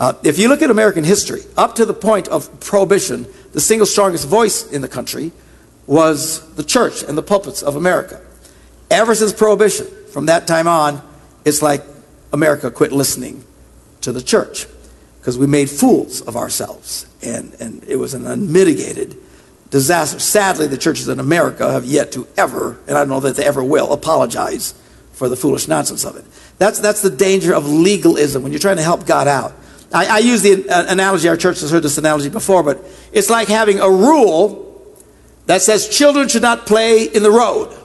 Uh, 0.00 0.14
if 0.24 0.38
you 0.38 0.48
look 0.48 0.62
at 0.62 0.70
American 0.70 1.04
history, 1.04 1.42
up 1.56 1.74
to 1.76 1.84
the 1.84 1.94
point 1.94 2.26
of 2.28 2.60
prohibition, 2.60 3.26
the 3.52 3.60
single 3.60 3.86
strongest 3.86 4.26
voice 4.26 4.70
in 4.70 4.82
the 4.82 4.88
country 4.88 5.32
was 5.86 6.54
the 6.54 6.64
church 6.64 7.02
and 7.02 7.16
the 7.16 7.22
pulpits 7.22 7.62
of 7.62 7.76
America. 7.76 8.20
Ever 8.90 9.14
since 9.14 9.32
prohibition, 9.32 9.86
from 10.12 10.26
that 10.26 10.46
time 10.46 10.68
on, 10.68 11.02
it's 11.44 11.62
like 11.62 11.82
America 12.32 12.70
quit 12.70 12.92
listening 12.92 13.44
to 14.02 14.12
the 14.12 14.22
church 14.22 14.66
because 15.20 15.38
we 15.38 15.46
made 15.46 15.70
fools 15.70 16.20
of 16.22 16.36
ourselves. 16.36 17.06
And, 17.22 17.54
and 17.60 17.84
it 17.84 17.96
was 17.96 18.14
an 18.14 18.26
unmitigated 18.26 19.16
disaster. 19.70 20.18
Sadly, 20.18 20.66
the 20.66 20.76
churches 20.76 21.08
in 21.08 21.20
America 21.20 21.72
have 21.72 21.84
yet 21.84 22.12
to 22.12 22.26
ever, 22.36 22.78
and 22.86 22.96
I 22.96 23.00
don't 23.00 23.08
know 23.08 23.20
that 23.20 23.36
they 23.36 23.44
ever 23.44 23.62
will, 23.62 23.92
apologize 23.92 24.74
for 25.12 25.28
the 25.28 25.36
foolish 25.36 25.68
nonsense 25.68 26.04
of 26.04 26.16
it. 26.16 26.24
That's, 26.58 26.78
that's 26.78 27.02
the 27.02 27.10
danger 27.10 27.54
of 27.54 27.68
legalism 27.68 28.42
when 28.42 28.52
you're 28.52 28.58
trying 28.58 28.76
to 28.76 28.82
help 28.82 29.06
God 29.06 29.28
out. 29.28 29.52
I, 29.92 30.06
I 30.06 30.18
use 30.18 30.42
the 30.42 30.68
uh, 30.68 30.86
analogy, 30.88 31.28
our 31.28 31.36
church 31.36 31.60
has 31.60 31.70
heard 31.70 31.82
this 31.82 31.98
analogy 31.98 32.28
before, 32.28 32.62
but 32.62 32.82
it's 33.12 33.28
like 33.28 33.48
having 33.48 33.78
a 33.80 33.90
rule 33.90 34.96
that 35.46 35.62
says 35.62 35.88
children 35.88 36.28
should 36.28 36.42
not 36.42 36.66
play 36.66 37.04
in 37.04 37.22
the 37.22 37.30
road. 37.30 37.76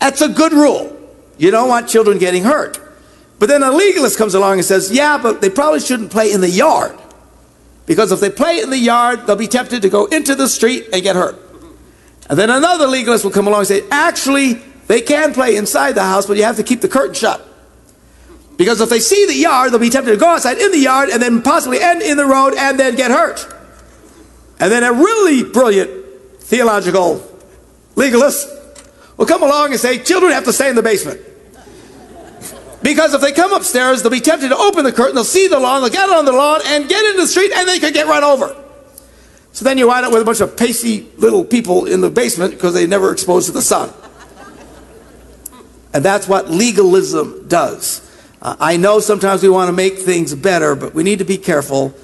That's 0.00 0.20
a 0.20 0.28
good 0.28 0.52
rule. 0.52 0.94
You 1.38 1.50
don't 1.50 1.68
want 1.68 1.88
children 1.88 2.18
getting 2.18 2.44
hurt. 2.44 2.78
But 3.38 3.48
then 3.48 3.62
a 3.62 3.70
legalist 3.70 4.18
comes 4.18 4.34
along 4.34 4.54
and 4.54 4.64
says, 4.64 4.90
yeah, 4.90 5.16
but 5.16 5.40
they 5.40 5.48
probably 5.48 5.80
shouldn't 5.80 6.10
play 6.10 6.32
in 6.32 6.40
the 6.40 6.50
yard. 6.50 6.98
Because 7.86 8.12
if 8.12 8.20
they 8.20 8.30
play 8.30 8.60
in 8.60 8.70
the 8.70 8.78
yard, 8.78 9.26
they'll 9.26 9.36
be 9.36 9.46
tempted 9.46 9.82
to 9.82 9.88
go 9.88 10.06
into 10.06 10.34
the 10.34 10.48
street 10.48 10.88
and 10.92 11.02
get 11.02 11.16
hurt. 11.16 11.36
And 12.28 12.38
then 12.38 12.50
another 12.50 12.86
legalist 12.86 13.24
will 13.24 13.30
come 13.30 13.46
along 13.46 13.60
and 13.60 13.68
say, 13.68 13.82
actually, 13.90 14.54
they 14.88 15.00
can 15.00 15.32
play 15.32 15.56
inside 15.56 15.92
the 15.92 16.02
house, 16.02 16.26
but 16.26 16.36
you 16.36 16.42
have 16.42 16.56
to 16.56 16.62
keep 16.62 16.82
the 16.82 16.88
curtain 16.88 17.14
shut. 17.14 17.47
Because 18.58 18.80
if 18.80 18.90
they 18.90 18.98
see 18.98 19.24
the 19.24 19.36
yard, 19.36 19.72
they'll 19.72 19.78
be 19.78 19.88
tempted 19.88 20.10
to 20.10 20.16
go 20.16 20.30
outside 20.30 20.58
in 20.58 20.72
the 20.72 20.78
yard 20.78 21.10
and 21.10 21.22
then 21.22 21.42
possibly 21.42 21.80
end 21.80 22.02
in 22.02 22.16
the 22.16 22.26
road 22.26 22.54
and 22.58 22.78
then 22.78 22.96
get 22.96 23.12
hurt. 23.12 23.46
And 24.58 24.70
then 24.70 24.82
a 24.82 24.92
really 24.92 25.44
brilliant 25.44 25.90
theological 26.40 27.22
legalist 27.94 28.48
will 29.16 29.26
come 29.26 29.44
along 29.44 29.70
and 29.70 29.80
say, 29.80 30.02
children 30.02 30.32
have 30.32 30.44
to 30.44 30.52
stay 30.52 30.68
in 30.68 30.74
the 30.74 30.82
basement. 30.82 31.20
Because 32.82 33.14
if 33.14 33.20
they 33.20 33.30
come 33.30 33.52
upstairs, 33.52 34.02
they'll 34.02 34.10
be 34.10 34.20
tempted 34.20 34.48
to 34.48 34.56
open 34.56 34.84
the 34.84 34.92
curtain, 34.92 35.14
they'll 35.14 35.24
see 35.24 35.46
the 35.46 35.60
lawn, 35.60 35.80
they'll 35.80 35.90
get 35.90 36.10
on 36.10 36.24
the 36.24 36.32
lawn 36.32 36.60
and 36.66 36.88
get 36.88 37.04
into 37.06 37.20
the 37.20 37.28
street 37.28 37.52
and 37.54 37.68
they 37.68 37.78
could 37.78 37.94
get 37.94 38.08
run 38.08 38.24
over. 38.24 38.56
So 39.52 39.64
then 39.64 39.78
you 39.78 39.86
wind 39.86 40.04
up 40.04 40.12
with 40.12 40.22
a 40.22 40.24
bunch 40.24 40.40
of 40.40 40.56
pasty 40.56 41.08
little 41.16 41.44
people 41.44 41.86
in 41.86 42.00
the 42.00 42.10
basement 42.10 42.54
because 42.54 42.74
they 42.74 42.88
never 42.88 43.12
exposed 43.12 43.46
to 43.46 43.52
the 43.52 43.62
sun. 43.62 43.92
And 45.94 46.04
that's 46.04 46.26
what 46.26 46.50
legalism 46.50 47.46
does. 47.46 48.07
Uh, 48.40 48.56
I 48.60 48.76
know 48.76 49.00
sometimes 49.00 49.42
we 49.42 49.48
want 49.48 49.68
to 49.68 49.72
make 49.72 49.98
things 49.98 50.34
better, 50.34 50.76
but 50.76 50.94
we 50.94 51.02
need 51.02 51.18
to 51.18 51.24
be 51.24 51.38
careful. 51.38 51.94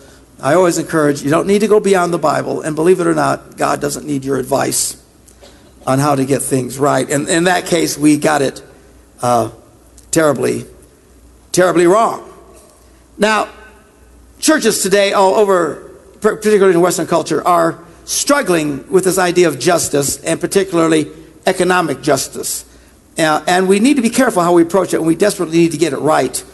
I 0.40 0.54
always 0.54 0.78
encourage 0.78 1.22
you 1.22 1.30
don't 1.30 1.46
need 1.46 1.60
to 1.60 1.68
go 1.68 1.78
beyond 1.78 2.12
the 2.12 2.18
Bible, 2.18 2.60
and 2.62 2.74
believe 2.74 3.00
it 3.00 3.06
or 3.06 3.14
not, 3.14 3.56
God 3.56 3.80
doesn't 3.80 4.06
need 4.06 4.24
your 4.24 4.36
advice 4.36 5.00
on 5.86 5.98
how 5.98 6.14
to 6.14 6.24
get 6.24 6.42
things 6.42 6.78
right. 6.78 7.08
And 7.08 7.28
in 7.28 7.44
that 7.44 7.66
case, 7.66 7.96
we 7.96 8.16
got 8.16 8.42
it 8.42 8.62
uh, 9.22 9.50
terribly, 10.10 10.66
terribly 11.52 11.86
wrong. 11.86 12.28
Now, 13.16 13.48
churches 14.40 14.82
today, 14.82 15.12
all 15.12 15.34
over, 15.34 15.90
particularly 16.20 16.74
in 16.74 16.80
Western 16.80 17.06
culture, 17.06 17.46
are 17.46 17.78
struggling 18.04 18.90
with 18.90 19.04
this 19.04 19.18
idea 19.18 19.46
of 19.48 19.58
justice, 19.58 20.18
and 20.24 20.40
particularly 20.40 21.10
economic 21.46 22.02
justice. 22.02 22.64
And 23.16 23.68
we 23.68 23.78
need 23.78 23.97
to 23.97 24.02
be 24.02 24.11
careful 24.11 24.42
how 24.42 24.52
we 24.52 24.62
approach 24.62 24.92
it, 24.92 24.99
and 24.99 25.06
we 25.06 25.14
desperately 25.14 25.59
need 25.59 25.73
to 25.73 25.78
get 25.78 25.92
it 25.92 25.99
right. 25.99 26.44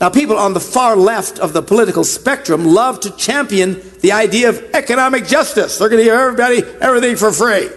Now, 0.00 0.08
people 0.08 0.38
on 0.38 0.54
the 0.54 0.60
far 0.60 0.96
left 0.96 1.38
of 1.38 1.52
the 1.52 1.60
political 1.60 2.04
spectrum 2.04 2.64
love 2.64 3.00
to 3.00 3.10
champion 3.16 3.82
the 4.00 4.12
idea 4.12 4.48
of 4.48 4.58
economic 4.72 5.26
justice. 5.26 5.76
They're 5.76 5.90
going 5.90 6.00
to 6.00 6.04
give 6.04 6.14
everybody 6.14 6.62
everything 6.80 7.16
for 7.16 7.32
free, 7.32 7.68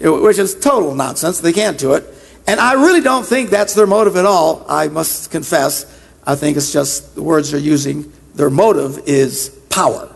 which 0.00 0.38
is 0.38 0.54
total 0.54 0.94
nonsense. 0.94 1.40
They 1.40 1.52
can't 1.52 1.76
do 1.76 1.94
it. 1.94 2.04
And 2.46 2.60
I 2.60 2.74
really 2.74 3.00
don't 3.00 3.26
think 3.26 3.50
that's 3.50 3.74
their 3.74 3.88
motive 3.88 4.16
at 4.16 4.24
all. 4.24 4.64
I 4.68 4.86
must 4.86 5.32
confess. 5.32 5.84
I 6.24 6.36
think 6.36 6.56
it's 6.56 6.72
just 6.72 7.16
the 7.16 7.22
words 7.22 7.50
they're 7.50 7.60
using. 7.60 8.12
Their 8.36 8.50
motive 8.50 9.00
is 9.06 9.48
power. 9.68 10.14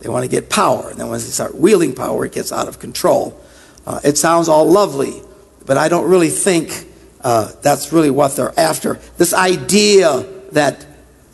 They 0.00 0.08
want 0.08 0.24
to 0.24 0.30
get 0.30 0.48
power. 0.48 0.88
And 0.88 0.98
then 0.98 1.08
once 1.08 1.24
they 1.24 1.30
start 1.30 1.54
wielding 1.54 1.94
power, 1.94 2.24
it 2.24 2.32
gets 2.32 2.52
out 2.52 2.68
of 2.68 2.78
control. 2.78 3.38
Uh, 3.86 4.00
it 4.02 4.16
sounds 4.16 4.48
all 4.48 4.64
lovely, 4.64 5.20
but 5.66 5.76
I 5.76 5.88
don't 5.88 6.08
really 6.08 6.30
think 6.30 6.86
uh, 7.26 7.50
that's 7.60 7.92
really 7.92 8.08
what 8.08 8.36
they're 8.36 8.56
after. 8.56 9.00
This 9.16 9.34
idea 9.34 10.24
that 10.52 10.86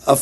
a 0.07 0.19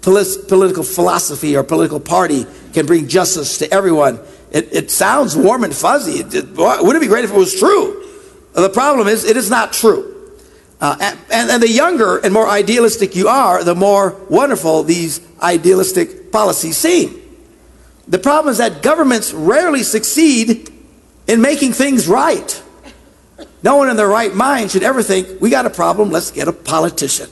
political 0.00 0.82
philosophy 0.82 1.54
or 1.54 1.62
political 1.62 2.00
party 2.00 2.46
can 2.72 2.86
bring 2.86 3.08
justice 3.08 3.58
to 3.58 3.70
everyone, 3.70 4.20
it, 4.50 4.72
it 4.72 4.90
sounds 4.90 5.36
warm 5.36 5.64
and 5.64 5.74
fuzzy. 5.74 6.20
It, 6.20 6.34
it, 6.34 6.56
wouldn't 6.56 6.96
it 6.96 7.00
be 7.00 7.08
great 7.08 7.24
if 7.24 7.30
it 7.30 7.36
was 7.36 7.54
true? 7.54 8.08
The 8.54 8.70
problem 8.70 9.06
is, 9.06 9.26
it 9.26 9.36
is 9.36 9.50
not 9.50 9.74
true. 9.74 10.32
Uh, 10.80 10.96
and, 11.30 11.50
and 11.50 11.62
the 11.62 11.68
younger 11.68 12.16
and 12.16 12.32
more 12.32 12.48
idealistic 12.48 13.14
you 13.14 13.28
are, 13.28 13.62
the 13.62 13.74
more 13.74 14.16
wonderful 14.30 14.82
these 14.82 15.20
idealistic 15.42 16.32
policies 16.32 16.78
seem. 16.78 17.20
The 18.08 18.18
problem 18.18 18.50
is 18.50 18.56
that 18.58 18.80
governments 18.80 19.34
rarely 19.34 19.82
succeed 19.82 20.72
in 21.26 21.42
making 21.42 21.74
things 21.74 22.08
right. 22.08 22.62
No 23.62 23.76
one 23.76 23.88
in 23.88 23.96
their 23.96 24.08
right 24.08 24.34
mind 24.34 24.70
should 24.70 24.82
ever 24.82 25.02
think, 25.02 25.40
we 25.40 25.50
got 25.50 25.66
a 25.66 25.70
problem, 25.70 26.10
let's 26.10 26.30
get 26.30 26.48
a 26.48 26.52
politician. 26.52 27.30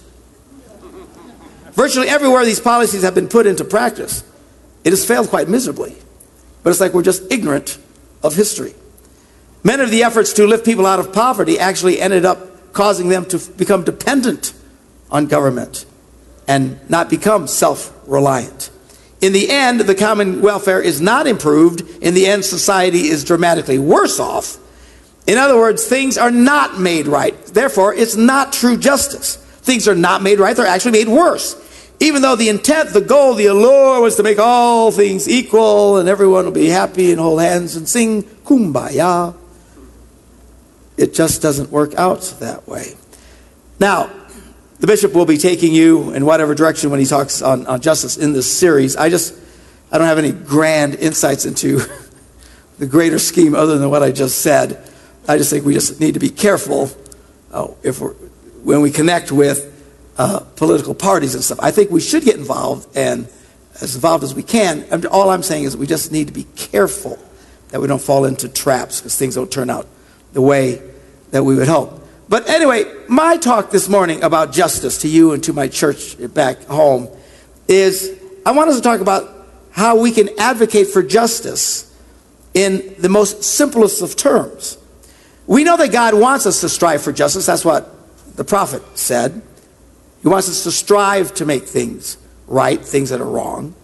Virtually 1.72 2.08
everywhere 2.08 2.44
these 2.44 2.60
policies 2.60 3.02
have 3.02 3.14
been 3.14 3.28
put 3.28 3.46
into 3.46 3.64
practice, 3.64 4.22
it 4.84 4.90
has 4.90 5.04
failed 5.04 5.28
quite 5.28 5.48
miserably. 5.48 5.96
But 6.62 6.70
it's 6.70 6.80
like 6.80 6.92
we're 6.92 7.02
just 7.02 7.30
ignorant 7.32 7.78
of 8.22 8.36
history. 8.36 8.74
Many 9.64 9.82
of 9.82 9.90
the 9.90 10.04
efforts 10.04 10.32
to 10.34 10.46
lift 10.46 10.64
people 10.64 10.86
out 10.86 11.00
of 11.00 11.12
poverty 11.12 11.58
actually 11.58 12.00
ended 12.00 12.24
up 12.24 12.72
causing 12.72 13.08
them 13.08 13.24
to 13.26 13.38
become 13.56 13.84
dependent 13.84 14.52
on 15.10 15.26
government 15.26 15.84
and 16.46 16.78
not 16.88 17.10
become 17.10 17.46
self 17.46 17.92
reliant. 18.06 18.70
In 19.20 19.32
the 19.32 19.50
end, 19.50 19.80
the 19.80 19.94
common 19.94 20.40
welfare 20.40 20.80
is 20.80 21.00
not 21.00 21.26
improved. 21.26 21.82
In 22.02 22.14
the 22.14 22.26
end, 22.26 22.44
society 22.44 23.08
is 23.08 23.24
dramatically 23.24 23.78
worse 23.78 24.18
off 24.18 24.58
in 25.26 25.38
other 25.38 25.56
words, 25.56 25.86
things 25.86 26.18
are 26.18 26.30
not 26.30 26.80
made 26.80 27.06
right. 27.06 27.36
Therefore, 27.46 27.94
it's 27.94 28.16
not 28.16 28.52
true 28.52 28.76
justice. 28.76 29.36
Things 29.36 29.86
are 29.86 29.94
not 29.94 30.22
made 30.22 30.38
right, 30.40 30.56
they're 30.56 30.66
actually 30.66 30.92
made 30.92 31.08
worse. 31.08 31.56
Even 32.00 32.22
though 32.22 32.34
the 32.34 32.48
intent, 32.48 32.90
the 32.90 33.02
goal, 33.02 33.34
the 33.34 33.46
allure 33.46 34.00
was 34.00 34.16
to 34.16 34.22
make 34.22 34.38
all 34.38 34.90
things 34.90 35.28
equal 35.28 35.98
and 35.98 36.08
everyone 36.08 36.46
will 36.46 36.52
be 36.52 36.68
happy 36.68 37.12
and 37.12 37.20
hold 37.20 37.42
hands 37.42 37.76
and 37.76 37.86
sing 37.86 38.22
kumbaya, 38.22 39.36
it 40.96 41.12
just 41.12 41.42
doesn't 41.42 41.70
work 41.70 41.94
out 41.94 42.22
that 42.40 42.66
way. 42.66 42.94
Now, 43.78 44.10
the 44.80 44.86
bishop 44.86 45.12
will 45.12 45.26
be 45.26 45.36
taking 45.36 45.74
you 45.74 46.10
in 46.12 46.24
whatever 46.24 46.54
direction 46.54 46.90
when 46.90 47.00
he 47.00 47.06
talks 47.06 47.42
on, 47.42 47.66
on 47.66 47.82
justice 47.82 48.16
in 48.16 48.32
this 48.32 48.50
series. 48.50 48.96
I 48.96 49.10
just, 49.10 49.34
I 49.92 49.98
don't 49.98 50.06
have 50.06 50.18
any 50.18 50.32
grand 50.32 50.94
insights 50.94 51.44
into 51.44 51.80
the 52.78 52.86
greater 52.86 53.18
scheme 53.18 53.54
other 53.54 53.78
than 53.78 53.90
what 53.90 54.02
I 54.02 54.10
just 54.10 54.40
said. 54.40 54.89
I 55.30 55.38
just 55.38 55.48
think 55.48 55.64
we 55.64 55.74
just 55.74 56.00
need 56.00 56.14
to 56.14 56.20
be 56.20 56.28
careful 56.28 56.90
uh, 57.52 57.68
if 57.84 58.00
we're, 58.00 58.14
when 58.64 58.80
we 58.80 58.90
connect 58.90 59.30
with 59.30 59.64
uh, 60.18 60.40
political 60.56 60.92
parties 60.92 61.36
and 61.36 61.44
stuff. 61.44 61.60
I 61.62 61.70
think 61.70 61.92
we 61.92 62.00
should 62.00 62.24
get 62.24 62.36
involved 62.36 62.88
and 62.96 63.28
as 63.80 63.94
involved 63.94 64.24
as 64.24 64.34
we 64.34 64.42
can. 64.42 65.06
All 65.06 65.30
I'm 65.30 65.44
saying 65.44 65.64
is 65.64 65.76
we 65.76 65.86
just 65.86 66.10
need 66.10 66.26
to 66.26 66.32
be 66.32 66.48
careful 66.56 67.16
that 67.68 67.80
we 67.80 67.86
don't 67.86 68.02
fall 68.02 68.24
into 68.24 68.48
traps 68.48 69.00
because 69.00 69.16
things 69.16 69.36
don't 69.36 69.52
turn 69.52 69.70
out 69.70 69.86
the 70.32 70.42
way 70.42 70.82
that 71.30 71.44
we 71.44 71.54
would 71.54 71.68
hope. 71.68 72.04
But 72.28 72.48
anyway, 72.48 72.92
my 73.08 73.36
talk 73.36 73.70
this 73.70 73.88
morning 73.88 74.24
about 74.24 74.52
justice 74.52 74.98
to 75.02 75.08
you 75.08 75.30
and 75.30 75.44
to 75.44 75.52
my 75.52 75.68
church 75.68 76.16
back 76.34 76.64
home 76.64 77.08
is 77.68 78.18
I 78.44 78.50
want 78.50 78.68
us 78.68 78.74
to 78.78 78.82
talk 78.82 78.98
about 78.98 79.46
how 79.70 80.00
we 80.00 80.10
can 80.10 80.28
advocate 80.40 80.88
for 80.88 81.04
justice 81.04 81.96
in 82.52 82.96
the 82.98 83.08
most 83.08 83.44
simplest 83.44 84.02
of 84.02 84.16
terms. 84.16 84.76
We 85.50 85.64
know 85.64 85.76
that 85.78 85.90
God 85.90 86.14
wants 86.14 86.46
us 86.46 86.60
to 86.60 86.68
strive 86.68 87.02
for 87.02 87.10
justice. 87.10 87.46
That's 87.46 87.64
what 87.64 87.92
the 88.36 88.44
prophet 88.44 88.82
said. 88.96 89.42
He 90.22 90.28
wants 90.28 90.48
us 90.48 90.62
to 90.62 90.70
strive 90.70 91.34
to 91.34 91.44
make 91.44 91.64
things 91.64 92.18
right, 92.46 92.80
things 92.80 93.10
that 93.10 93.20
are 93.20 93.28
wrong. 93.28 93.74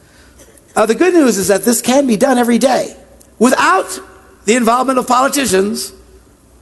Uh, 0.77 0.87
the 0.87 0.95
good 0.95 1.13
news 1.13 1.39
is 1.39 1.49
that 1.49 1.65
this 1.65 1.83
can 1.83 2.07
be 2.07 2.17
done 2.17 2.39
every 2.39 2.59
day 2.59 2.97
without 3.41 3.99
the 4.45 4.55
involvement 4.55 5.01
of 5.01 5.09
politicians 5.09 5.93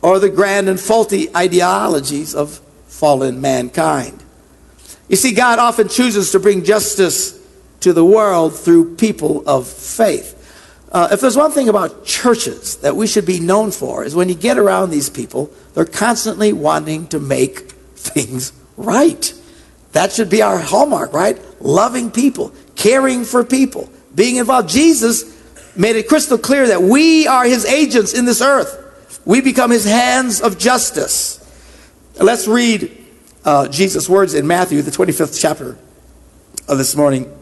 or 0.00 0.18
the 0.18 0.30
grand 0.30 0.70
and 0.70 0.80
faulty 0.80 1.28
ideologies 1.36 2.34
of 2.34 2.62
fallen 2.86 3.42
mankind. 3.42 4.24
You 5.10 5.16
see, 5.16 5.34
God 5.34 5.58
often 5.58 5.88
chooses 5.88 6.32
to 6.32 6.40
bring 6.40 6.64
justice 6.64 7.38
to 7.80 7.92
the 7.92 8.06
world 8.06 8.58
through 8.58 8.96
people 8.96 9.46
of 9.46 9.68
faith. 9.68 10.33
Uh, 10.94 11.08
if 11.10 11.20
there's 11.20 11.36
one 11.36 11.50
thing 11.50 11.68
about 11.68 12.04
churches 12.04 12.76
that 12.76 12.94
we 12.94 13.04
should 13.08 13.26
be 13.26 13.40
known 13.40 13.72
for, 13.72 14.04
is 14.04 14.14
when 14.14 14.28
you 14.28 14.34
get 14.36 14.58
around 14.58 14.90
these 14.90 15.10
people, 15.10 15.50
they're 15.74 15.84
constantly 15.84 16.52
wanting 16.52 17.08
to 17.08 17.18
make 17.18 17.72
things 17.96 18.52
right. 18.76 19.34
That 19.90 20.12
should 20.12 20.30
be 20.30 20.40
our 20.40 20.56
hallmark, 20.56 21.12
right? 21.12 21.36
Loving 21.60 22.12
people, 22.12 22.54
caring 22.76 23.24
for 23.24 23.42
people, 23.42 23.90
being 24.14 24.36
involved. 24.36 24.68
Jesus 24.68 25.34
made 25.74 25.96
it 25.96 26.06
crystal 26.06 26.38
clear 26.38 26.68
that 26.68 26.80
we 26.80 27.26
are 27.26 27.44
his 27.44 27.64
agents 27.64 28.14
in 28.14 28.24
this 28.24 28.40
earth. 28.40 29.20
We 29.24 29.40
become 29.40 29.72
his 29.72 29.84
hands 29.84 30.40
of 30.40 30.58
justice. 30.58 31.40
Let's 32.20 32.46
read 32.46 33.04
uh, 33.44 33.66
Jesus' 33.66 34.08
words 34.08 34.32
in 34.32 34.46
Matthew, 34.46 34.80
the 34.80 34.92
25th 34.92 35.40
chapter 35.40 35.76
of 36.68 36.78
this 36.78 36.94
morning. 36.94 37.36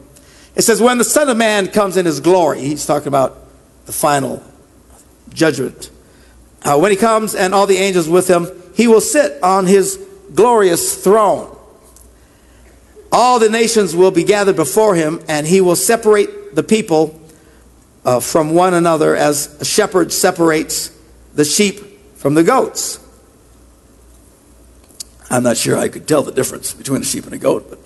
It 0.57 0.63
says, 0.63 0.81
When 0.81 0.97
the 0.97 1.05
Son 1.05 1.29
of 1.29 1.37
Man 1.37 1.69
comes 1.69 1.99
in 1.99 2.07
his 2.07 2.21
glory, 2.21 2.63
he's 2.63 2.87
talking 2.87 3.09
about 3.09 3.42
the 3.87 3.93
final 3.93 4.43
judgment. 5.33 5.91
Uh, 6.63 6.79
when 6.79 6.91
he 6.91 6.97
comes 6.97 7.35
and 7.35 7.55
all 7.55 7.67
the 7.67 7.77
angels 7.77 8.09
with 8.09 8.29
him, 8.29 8.49
he 8.75 8.87
will 8.87 9.01
sit 9.01 9.43
on 9.43 9.67
his 9.67 9.99
glorious 10.35 11.03
throne. 11.03 11.57
All 13.11 13.39
the 13.39 13.51
nations 13.51 13.95
will 13.95 14.11
be 14.11 14.25
gathered 14.25 14.57
before 14.57 14.95
him, 14.95 15.21
and 15.29 15.47
he 15.47 15.61
will 15.61 15.77
separate 15.77 16.55
the 16.55 16.63
people 16.63 17.21
uh, 18.05 18.21
from 18.21 18.55
one 18.55 18.75
another 18.75 19.15
as 19.15 19.61
a 19.61 19.65
shepherd 19.65 20.13
separates 20.13 20.91
the 21.35 21.45
sheep 21.45 21.81
from 22.17 22.35
the 22.35 22.43
goats. 22.43 22.99
I'm 25.31 25.43
not 25.43 25.57
sure 25.57 25.79
I 25.79 25.89
could 25.89 26.07
tell 26.07 26.23
the 26.23 26.33
difference 26.33 26.75
between 26.75 27.03
a 27.03 27.05
sheep 27.05 27.25
and 27.25 27.33
a 27.33 27.39
goat, 27.39 27.67
but 27.69 27.79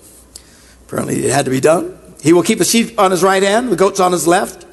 apparently 0.85 1.25
it 1.25 1.31
had 1.31 1.45
to 1.45 1.51
be 1.51 1.61
done. 1.61 1.97
He 2.21 2.33
will 2.33 2.43
keep 2.43 2.57
the 2.57 2.65
sheep 2.65 2.99
on 2.99 3.11
his 3.11 3.23
right 3.23 3.41
hand, 3.41 3.71
the 3.71 3.75
goats 3.75 3.99
on 3.99 4.11
his 4.11 4.27
left. 4.27 4.66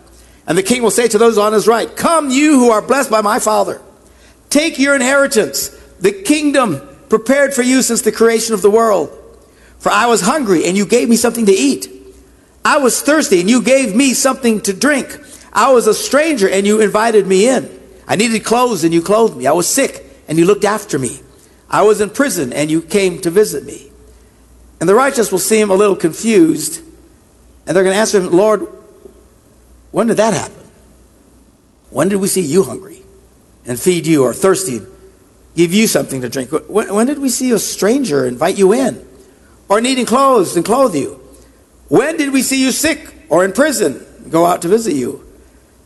And 0.47 0.59
the 0.59 0.63
king 0.63 0.83
will 0.83 0.91
say 0.91 1.09
to 1.09 1.19
those 1.19 1.39
on 1.39 1.53
his 1.53 1.67
right, 1.67 1.95
Come, 1.95 2.31
you 2.31 2.59
who 2.59 2.71
are 2.71 2.83
blessed 2.83 3.11
by 3.11 3.23
my 3.23 3.39
Father, 3.39 3.81
take 4.51 4.79
your 4.79 4.95
inheritance, 4.95 5.69
the 6.01 6.13
kingdom 6.13 6.81
prepared 7.09 7.55
for 7.55 7.63
you 7.63 7.83
since 7.83 8.03
the 8.03 8.13
creation 8.13 8.55
of 8.55 8.63
the 8.63 8.71
world. 8.71 9.11
For 9.79 9.91
I 9.91 10.07
was 10.07 10.23
hungry, 10.23 10.65
and 10.65 10.77
you 10.77 10.87
gave 10.87 11.09
me 11.09 11.17
something 11.17 11.47
to 11.47 11.53
eat. 11.53 11.89
I 12.65 12.79
was 12.79 13.01
thirsty, 13.01 13.41
and 13.41 13.51
you 13.51 13.63
gave 13.63 13.95
me 13.95 14.15
something 14.15 14.61
to 14.63 14.73
drink. 14.73 15.19
I 15.53 15.73
was 15.73 15.87
a 15.87 15.95
stranger, 15.95 16.49
and 16.49 16.67
you 16.67 16.81
invited 16.81 17.27
me 17.27 17.49
in. 17.49 17.71
I 18.09 18.17
needed 18.17 18.45
clothes, 18.45 18.85
and 18.85 18.93
you 18.93 19.03
clothed 19.03 19.37
me. 19.37 19.47
I 19.47 19.53
was 19.53 19.69
sick, 19.69 20.05
and 20.29 20.39
you 20.39 20.47
looked 20.47 20.65
after 20.65 20.99
me. 20.99 21.21
I 21.71 21.83
was 21.83 22.01
in 22.01 22.11
prison, 22.11 22.53
and 22.53 22.71
you 22.71 22.83
came 22.83 23.21
to 23.23 23.31
visit 23.31 23.65
me. 23.65 23.91
And 24.81 24.89
the 24.89 24.95
righteous 24.95 25.31
will 25.31 25.39
seem 25.39 25.71
a 25.71 25.75
little 25.75 25.97
confused, 25.97 26.83
and 27.67 27.77
they're 27.77 27.85
going 27.85 27.95
to 27.95 28.01
answer 28.01 28.21
him, 28.21 28.33
Lord, 28.33 28.67
when 29.95 30.09
did 30.09 30.17
that 30.17 30.35
happen? 30.35 30.69
When 31.91 32.09
did 32.09 32.17
we 32.17 32.27
see 32.27 32.41
you 32.41 32.65
hungry 32.65 33.01
and 33.65 33.79
feed 33.79 34.09
you, 34.09 34.25
or 34.25 34.35
thirsty, 34.35 34.81
give 35.55 35.73
you 35.73 35.87
something 35.87 36.21
to 36.21 36.29
drink? 36.29 36.51
When, 36.69 36.93
when 36.93 37.07
did 37.07 37.21
we 37.21 37.29
see 37.29 37.53
a 37.53 37.61
stranger 37.61 38.27
invite 38.27 38.59
you 38.59 38.73
in, 38.73 39.07
or 39.69 39.81
needing 39.81 40.05
clothes 40.05 40.57
and 40.57 40.65
clothe 40.65 40.97
you? 40.97 41.21
When 41.87 42.17
did 42.17 42.33
we 42.33 42.43
see 42.43 42.61
you 42.61 42.73
sick 42.73 43.15
or 43.29 43.45
in 43.45 43.53
prison, 43.53 44.05
go 44.31 44.45
out 44.45 44.63
to 44.63 44.69
visit 44.69 44.95
you? 44.95 45.25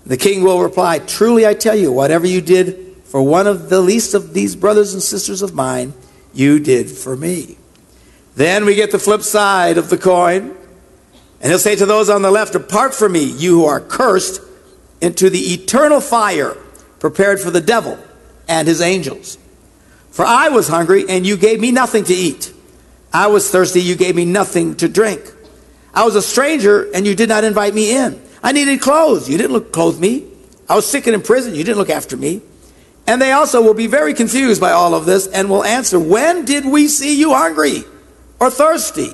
The 0.06 0.16
king 0.16 0.42
will 0.42 0.62
reply, 0.62 1.00
Truly 1.00 1.46
I 1.46 1.52
tell 1.52 1.76
you, 1.76 1.92
whatever 1.92 2.26
you 2.26 2.40
did 2.40 2.96
for 3.04 3.22
one 3.22 3.46
of 3.46 3.68
the 3.68 3.82
least 3.82 4.14
of 4.14 4.32
these 4.32 4.56
brothers 4.56 4.94
and 4.94 5.02
sisters 5.02 5.42
of 5.42 5.54
mine, 5.54 5.92
you 6.32 6.60
did 6.60 6.90
for 6.90 7.14
me. 7.14 7.58
Then 8.36 8.64
we 8.64 8.74
get 8.74 8.90
the 8.90 8.98
flip 8.98 9.20
side 9.20 9.76
of 9.76 9.90
the 9.90 9.98
coin. 9.98 10.56
And 11.40 11.50
he'll 11.50 11.59
say 11.59 11.76
to 11.76 11.87
those 11.87 12.11
on 12.11 12.23
the 12.23 12.30
left, 12.30 12.52
Depart 12.52 12.95
from 12.95 13.12
me, 13.12 13.25
you 13.25 13.61
who 13.61 13.64
are 13.66 13.80
cursed, 13.80 14.40
into 15.00 15.30
the 15.30 15.52
eternal 15.54 16.00
fire 16.00 16.57
prepared 16.99 17.40
for 17.40 17.50
the 17.50 17.61
devil 17.61 17.99
and 18.49 18.66
his 18.66 18.80
angels. 18.80 19.38
For 20.11 20.25
I 20.25 20.49
was 20.49 20.66
hungry, 20.66 21.04
and 21.09 21.25
you 21.26 21.37
gave 21.37 21.61
me 21.61 21.71
nothing 21.71 22.04
to 22.04 22.14
eat. 22.14 22.52
I 23.12 23.28
was 23.28 23.49
thirsty, 23.50 23.80
you 23.80 23.95
gave 23.95 24.16
me 24.16 24.25
nothing 24.25 24.75
to 24.76 24.88
drink. 24.88 25.21
I 25.95 26.04
was 26.04 26.16
a 26.16 26.23
stranger, 26.23 26.90
and 26.92 27.07
you 27.07 27.14
did 27.14 27.28
not 27.28 27.45
invite 27.45 27.75
me 27.75 27.97
in. 27.97 28.21
I 28.42 28.52
needed 28.52 28.80
clothes, 28.80 29.28
you 29.28 29.38
didn't 29.38 29.52
look, 29.52 29.73
clothe 29.73 30.00
me. 30.00 30.26
I 30.68 30.75
was 30.75 30.90
sick 30.90 31.07
and 31.07 31.14
in 31.14 31.23
prison, 31.23 31.54
you 31.54 31.64
didn't 31.64 31.78
look 31.78 31.90
after 31.90 32.16
me. 32.16 32.42
And 33.07 33.23
they 33.23 33.33
also 33.33 33.62
will 33.62 33.75
be 33.75 33.87
very 33.87 34.12
confused 34.12 34.61
by 34.61 34.73
all 34.73 34.95
of 34.95 35.07
this 35.07 35.26
and 35.28 35.49
will 35.49 35.64
answer, 35.64 35.99
When 35.99 36.45
did 36.45 36.66
we 36.66 36.88
see 36.88 37.18
you 37.18 37.33
hungry 37.33 37.85
or 38.38 38.50
thirsty 38.50 39.12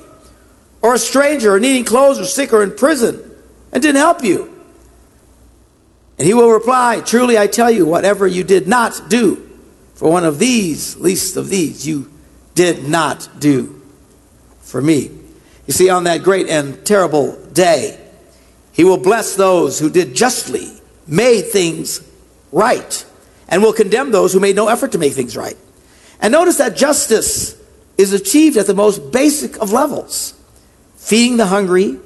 or 0.85 0.93
a 0.93 0.99
stranger 0.99 1.55
or 1.55 1.59
needing 1.59 1.83
clothes 1.83 2.19
or 2.19 2.25
sick 2.25 2.53
or 2.53 2.61
in 2.61 2.71
prison 2.71 3.19
and 3.71 3.81
didn't 3.81 3.99
help 3.99 4.23
you? 4.23 4.53
And 6.19 6.27
he 6.27 6.35
will 6.35 6.51
reply, 6.51 7.01
Truly 7.03 7.39
I 7.39 7.47
tell 7.47 7.71
you, 7.71 7.87
whatever 7.87 8.27
you 8.27 8.43
did 8.43 8.67
not 8.67 9.09
do 9.09 9.49
for 9.95 10.11
one 10.11 10.23
of 10.23 10.37
these, 10.37 10.95
least 10.97 11.37
of 11.37 11.49
these, 11.49 11.87
you 11.87 12.11
did 12.53 12.87
not 12.87 13.27
do 13.39 13.81
for 14.59 14.79
me. 14.79 15.09
You 15.65 15.73
see, 15.73 15.89
on 15.89 16.03
that 16.03 16.21
great 16.21 16.49
and 16.49 16.85
terrible 16.85 17.35
day, 17.47 17.99
he 18.71 18.83
will 18.83 18.99
bless 18.99 19.35
those 19.35 19.79
who 19.79 19.89
did 19.89 20.13
justly, 20.13 20.71
made 21.07 21.47
things 21.47 22.07
right, 22.51 23.05
and 23.47 23.63
will 23.63 23.73
condemn 23.73 24.11
those 24.11 24.33
who 24.33 24.39
made 24.39 24.55
no 24.55 24.67
effort 24.67 24.91
to 24.91 24.99
make 24.99 25.13
things 25.13 25.35
right. 25.35 25.57
And 26.21 26.31
notice 26.31 26.57
that 26.59 26.77
justice 26.77 27.59
is 27.97 28.13
achieved 28.13 28.57
at 28.57 28.67
the 28.67 28.75
most 28.75 29.11
basic 29.11 29.59
of 29.59 29.71
levels 29.71 30.35
feeding 31.05 31.37
the 31.37 31.45
hungry, 31.45 31.99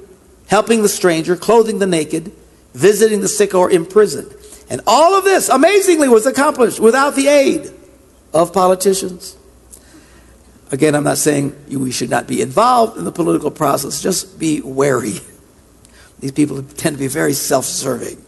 helping 0.48 0.82
the 0.82 0.88
stranger, 0.88 1.34
clothing 1.34 1.78
the 1.78 1.86
naked, 1.86 2.30
visiting 2.74 3.22
the 3.22 3.28
sick 3.28 3.54
or 3.54 3.70
imprisoned. 3.70 4.30
And 4.68 4.82
all 4.86 5.14
of 5.14 5.24
this, 5.24 5.48
amazingly, 5.48 6.06
was 6.06 6.26
accomplished 6.26 6.78
without 6.78 7.16
the 7.16 7.26
aid 7.26 7.70
of 8.34 8.52
politicians. 8.52 9.38
Again, 10.70 10.94
I'm 10.94 11.02
not 11.02 11.16
saying 11.16 11.56
we 11.70 11.90
should 11.90 12.10
not 12.10 12.28
be 12.28 12.42
involved 12.42 12.98
in 12.98 13.04
the 13.04 13.10
political 13.10 13.50
process, 13.50 14.02
just 14.02 14.38
be 14.38 14.60
wary. 14.60 15.14
These 16.20 16.32
people 16.32 16.62
tend 16.62 16.96
to 16.96 17.00
be 17.00 17.08
very 17.08 17.32
self 17.32 17.64
serving. 17.64 18.22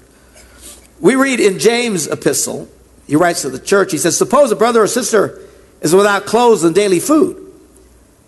We 1.00 1.16
read 1.16 1.38
in 1.38 1.58
James' 1.58 2.06
epistle, 2.06 2.66
he 3.06 3.14
writes 3.14 3.42
to 3.42 3.50
the 3.50 3.58
church, 3.58 3.92
he 3.92 3.98
says, 3.98 4.16
Suppose 4.16 4.50
a 4.50 4.56
brother 4.56 4.82
or 4.82 4.86
sister 4.86 5.38
is 5.82 5.94
without 5.94 6.24
clothes 6.24 6.64
and 6.64 6.74
daily 6.74 6.98
food. 6.98 7.36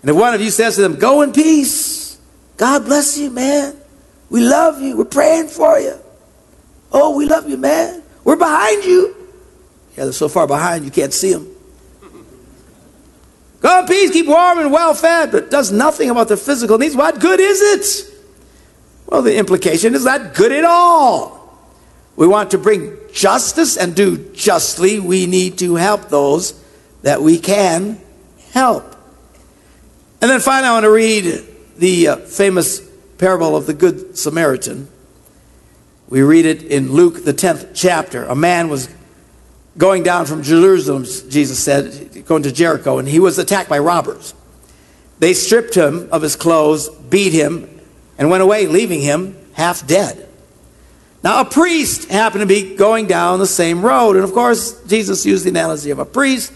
And 0.01 0.11
if 0.11 0.15
one 0.15 0.35
of 0.35 0.41
you 0.41 0.51
says 0.51 0.75
to 0.75 0.81
them, 0.81 0.97
Go 0.97 1.23
in 1.23 1.33
peace, 1.33 2.04
God 2.57 2.85
bless 2.85 3.17
you, 3.17 3.29
man. 3.29 3.75
We 4.29 4.41
love 4.41 4.81
you. 4.81 4.97
We're 4.97 5.05
praying 5.05 5.47
for 5.47 5.79
you. 5.79 5.95
Oh, 6.91 7.15
we 7.15 7.25
love 7.25 7.49
you, 7.49 7.57
man. 7.57 8.01
We're 8.23 8.37
behind 8.37 8.83
you. 8.83 9.15
Yeah, 9.97 10.05
they're 10.05 10.13
so 10.13 10.29
far 10.29 10.47
behind 10.47 10.85
you 10.85 10.91
can't 10.91 11.13
see 11.13 11.33
them. 11.33 11.47
Go 13.61 13.79
in 13.79 13.87
peace, 13.87 14.11
keep 14.11 14.27
warm 14.27 14.59
and 14.59 14.71
well 14.71 14.93
fed, 14.93 15.31
but 15.31 15.49
does 15.49 15.71
nothing 15.71 16.09
about 16.09 16.27
the 16.27 16.37
physical 16.37 16.77
needs. 16.77 16.95
What 16.95 17.19
good 17.19 17.39
is 17.39 17.61
it? 17.61 18.15
Well, 19.07 19.21
the 19.21 19.35
implication 19.37 19.95
is 19.95 20.05
not 20.05 20.33
good 20.35 20.51
at 20.51 20.63
all. 20.63 21.35
We 22.15 22.27
want 22.27 22.51
to 22.51 22.57
bring 22.57 22.97
justice 23.11 23.75
and 23.77 23.95
do 23.95 24.17
justly. 24.33 24.99
We 24.99 25.25
need 25.25 25.57
to 25.59 25.75
help 25.75 26.09
those 26.09 26.53
that 27.01 27.21
we 27.21 27.37
can 27.39 27.99
help. 28.51 28.95
And 30.21 30.31
then 30.31 30.39
finally, 30.39 30.69
I 30.69 30.73
want 30.73 30.85
to 30.85 30.91
read 30.91 31.25
the 31.77 32.07
uh, 32.07 32.15
famous 32.17 32.81
parable 33.17 33.55
of 33.55 33.65
the 33.65 33.73
Good 33.73 34.17
Samaritan. 34.17 34.87
We 36.07 36.21
read 36.21 36.45
it 36.45 36.63
in 36.63 36.91
Luke, 36.91 37.23
the 37.23 37.33
10th 37.33 37.71
chapter. 37.73 38.25
A 38.25 38.35
man 38.35 38.69
was 38.69 38.93
going 39.77 40.03
down 40.03 40.25
from 40.25 40.43
Jerusalem, 40.43 41.03
Jesus 41.03 41.59
said, 41.59 42.25
going 42.25 42.43
to 42.43 42.51
Jericho, 42.51 42.99
and 42.99 43.07
he 43.07 43.19
was 43.19 43.37
attacked 43.37 43.69
by 43.69 43.79
robbers. 43.79 44.33
They 45.19 45.33
stripped 45.33 45.75
him 45.75 46.09
of 46.11 46.21
his 46.21 46.35
clothes, 46.35 46.89
beat 46.89 47.33
him, 47.33 47.69
and 48.17 48.29
went 48.29 48.43
away, 48.43 48.67
leaving 48.67 49.01
him 49.01 49.37
half 49.53 49.85
dead. 49.87 50.27
Now, 51.23 51.41
a 51.41 51.45
priest 51.45 52.09
happened 52.09 52.41
to 52.41 52.45
be 52.45 52.75
going 52.75 53.07
down 53.07 53.39
the 53.39 53.47
same 53.47 53.83
road. 53.83 54.15
And 54.15 54.23
of 54.23 54.31
course, 54.31 54.79
Jesus 54.83 55.25
used 55.25 55.43
the 55.43 55.49
analogy 55.49 55.89
of 55.89 55.97
a 55.97 56.05
priest, 56.05 56.53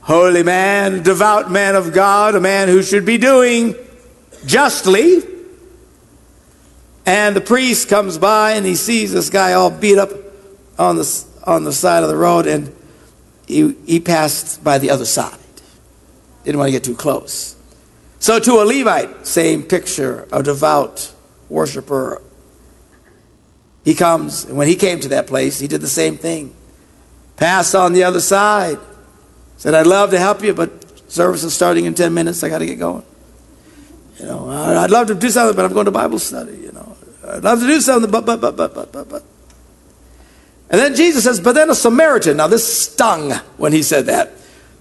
holy 0.00 0.44
man, 0.44 1.02
devout 1.02 1.50
man 1.50 1.74
of 1.74 1.92
God, 1.92 2.36
a 2.36 2.40
man 2.40 2.68
who 2.68 2.82
should 2.82 3.04
be 3.04 3.18
doing 3.18 3.74
justly. 4.46 5.22
And 7.04 7.34
the 7.34 7.40
priest 7.40 7.88
comes 7.88 8.18
by 8.18 8.52
and 8.52 8.64
he 8.64 8.76
sees 8.76 9.12
this 9.12 9.28
guy 9.28 9.54
all 9.54 9.70
beat 9.70 9.98
up 9.98 10.10
on 10.78 10.96
the, 10.96 11.24
on 11.44 11.64
the 11.64 11.72
side 11.72 12.02
of 12.02 12.08
the 12.08 12.16
road 12.16 12.46
and 12.46 12.74
he, 13.46 13.74
he 13.86 14.00
passed 14.00 14.62
by 14.62 14.78
the 14.78 14.90
other 14.90 15.04
side. 15.04 15.38
Didn't 16.44 16.58
want 16.58 16.68
to 16.68 16.72
get 16.72 16.84
too 16.84 16.94
close. 16.96 17.56
So 18.18 18.38
to 18.38 18.52
a 18.62 18.64
Levite, 18.64 19.26
same 19.26 19.62
picture, 19.64 20.28
a 20.32 20.42
devout 20.42 21.12
worshiper. 21.48 22.22
He 23.84 23.94
comes, 23.94 24.44
and 24.44 24.56
when 24.56 24.68
he 24.68 24.76
came 24.76 25.00
to 25.00 25.08
that 25.08 25.26
place, 25.26 25.58
he 25.58 25.66
did 25.66 25.80
the 25.80 25.88
same 25.88 26.16
thing. 26.16 26.54
Passed 27.36 27.74
on 27.74 27.92
the 27.92 28.04
other 28.04 28.20
side. 28.20 28.78
Said, 29.56 29.74
I'd 29.74 29.86
love 29.86 30.10
to 30.10 30.18
help 30.18 30.42
you, 30.42 30.54
but 30.54 31.10
service 31.10 31.42
is 31.42 31.52
starting 31.52 31.84
in 31.84 31.94
10 31.94 32.14
minutes. 32.14 32.42
I 32.44 32.48
got 32.48 32.58
to 32.58 32.66
get 32.66 32.78
going. 32.78 33.04
You 34.18 34.26
know, 34.26 34.48
I'd 34.48 34.90
love 34.90 35.08
to 35.08 35.14
do 35.14 35.30
something, 35.30 35.56
but 35.56 35.64
I'm 35.64 35.72
going 35.72 35.86
to 35.86 35.90
Bible 35.90 36.18
study, 36.18 36.56
you 36.56 36.72
know. 36.72 36.96
I'd 37.26 37.42
love 37.42 37.60
to 37.60 37.66
do 37.66 37.80
something, 37.80 38.10
but, 38.10 38.26
but, 38.26 38.40
but, 38.40 38.56
but, 38.56 38.74
but, 38.74 38.92
but, 38.92 39.08
but. 39.08 39.22
And 40.70 40.80
then 40.80 40.94
Jesus 40.94 41.24
says, 41.24 41.40
but 41.40 41.52
then 41.52 41.70
a 41.70 41.74
Samaritan. 41.74 42.36
Now, 42.38 42.46
this 42.46 42.82
stung 42.82 43.32
when 43.56 43.72
he 43.72 43.82
said 43.82 44.06
that 44.06 44.32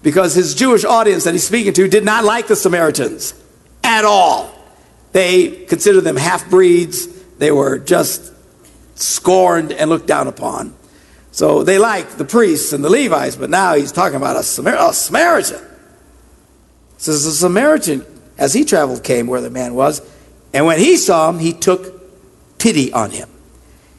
because 0.04 0.34
his 0.34 0.56
Jewish 0.56 0.86
audience 0.86 1.26
that 1.26 1.34
he's 1.34 1.46
speaking 1.46 1.74
to 1.74 1.88
did 1.88 2.06
not 2.06 2.24
like 2.24 2.48
the 2.48 2.56
Samaritans 2.56 3.34
at 3.84 4.06
all. 4.06 4.54
They 5.12 5.65
considered 5.65 6.02
them 6.02 6.15
half 6.15 6.50
breeds, 6.50 7.08
they 7.38 7.52
were 7.52 7.78
just 7.78 8.32
scorned 8.96 9.72
and 9.72 9.89
looked 9.89 10.08
down 10.08 10.28
upon. 10.28 10.74
So 11.32 11.63
they 11.63 11.78
liked 11.78 12.17
the 12.17 12.26
priests 12.26 12.74
and 12.74 12.84
the 12.84 12.89
Levites, 12.89 13.36
but 13.36 13.50
now 13.50 13.76
he's 13.76 13.91
talking 13.91 14.17
about 14.17 14.36
a, 14.36 14.44
Samar- 14.44 14.89
a 14.89 14.94
Samaritan. 14.94 15.62
says 16.98 17.26
the 17.26 17.32
Samaritan, 17.32 18.06
as 18.41 18.56
he 18.56 18.65
traveled, 18.65 19.04
came 19.04 19.27
where 19.27 19.39
the 19.39 19.51
man 19.51 19.75
was, 19.75 20.01
and 20.51 20.65
when 20.65 20.80
he 20.80 20.97
saw 20.97 21.30
him, 21.30 21.38
he 21.38 21.54
took 21.54 22.58
pity 22.58 22.91
on 22.91 23.12
him. 23.12 23.30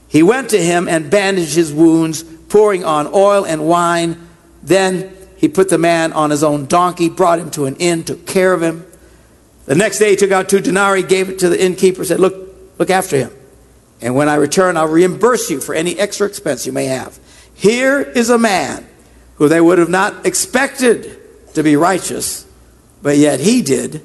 He 0.09 0.25
went 0.25 0.51
to 0.51 0.61
him 0.61 0.89
and 0.89 1.09
bandaged 1.09 1.55
his 1.55 1.73
wounds, 1.73 2.25
pouring 2.25 2.85
on 2.85 3.07
oil 3.15 3.47
and 3.47 3.69
wine. 3.69 4.27
Then 4.61 5.17
he 5.37 5.47
put 5.47 5.69
the 5.69 5.79
man 5.79 6.13
on 6.13 6.31
his 6.31 6.43
own 6.43 6.67
donkey, 6.67 7.09
brought 7.09 7.39
him 7.39 7.53
to 7.53 7.67
an 7.67 7.77
inn, 7.77 8.03
took 8.03 8.27
care 8.27 8.53
of 8.53 8.61
him. 8.61 8.85
The 9.67 9.77
next 9.77 10.01
day 10.01 10.11
he 10.11 10.17
took 10.17 10.33
out 10.33 10.49
two 10.49 10.61
denarii, 10.61 11.05
gave 11.05 11.31
it 11.31 11.39
to 11.39 11.49
the 11.49 11.65
innkeeper, 11.65 12.05
said, 12.05 12.19
Look, 12.19 12.35
look 12.79 12.91
after 12.91 13.17
him. 13.17 13.31
And 14.01 14.17
when 14.17 14.29
I 14.29 14.35
return, 14.35 14.77
I'll 14.77 14.89
reimburse 14.89 15.51
you 15.51 15.61
for 15.61 15.73
any 15.73 15.97
extra 15.97 16.27
expense 16.27 16.67
you 16.67 16.73
may 16.73 16.87
have. 16.87 17.17
Here 17.55 18.01
is 18.01 18.29
a 18.29 18.39
man 18.39 18.89
who 19.37 19.49
they 19.49 19.61
would 19.61 19.79
have 19.79 19.89
not 19.89 20.27
expected 20.27 21.55
to 21.55 21.63
be 21.63 21.77
righteous, 21.77 22.45
but 23.03 23.17
yet 23.17 23.39
he 23.39 23.63
did 23.63 24.05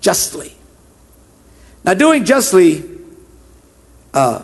justly. 0.00 0.54
Now, 1.84 1.94
doing 1.94 2.24
justly 2.24 2.84
uh, 4.12 4.42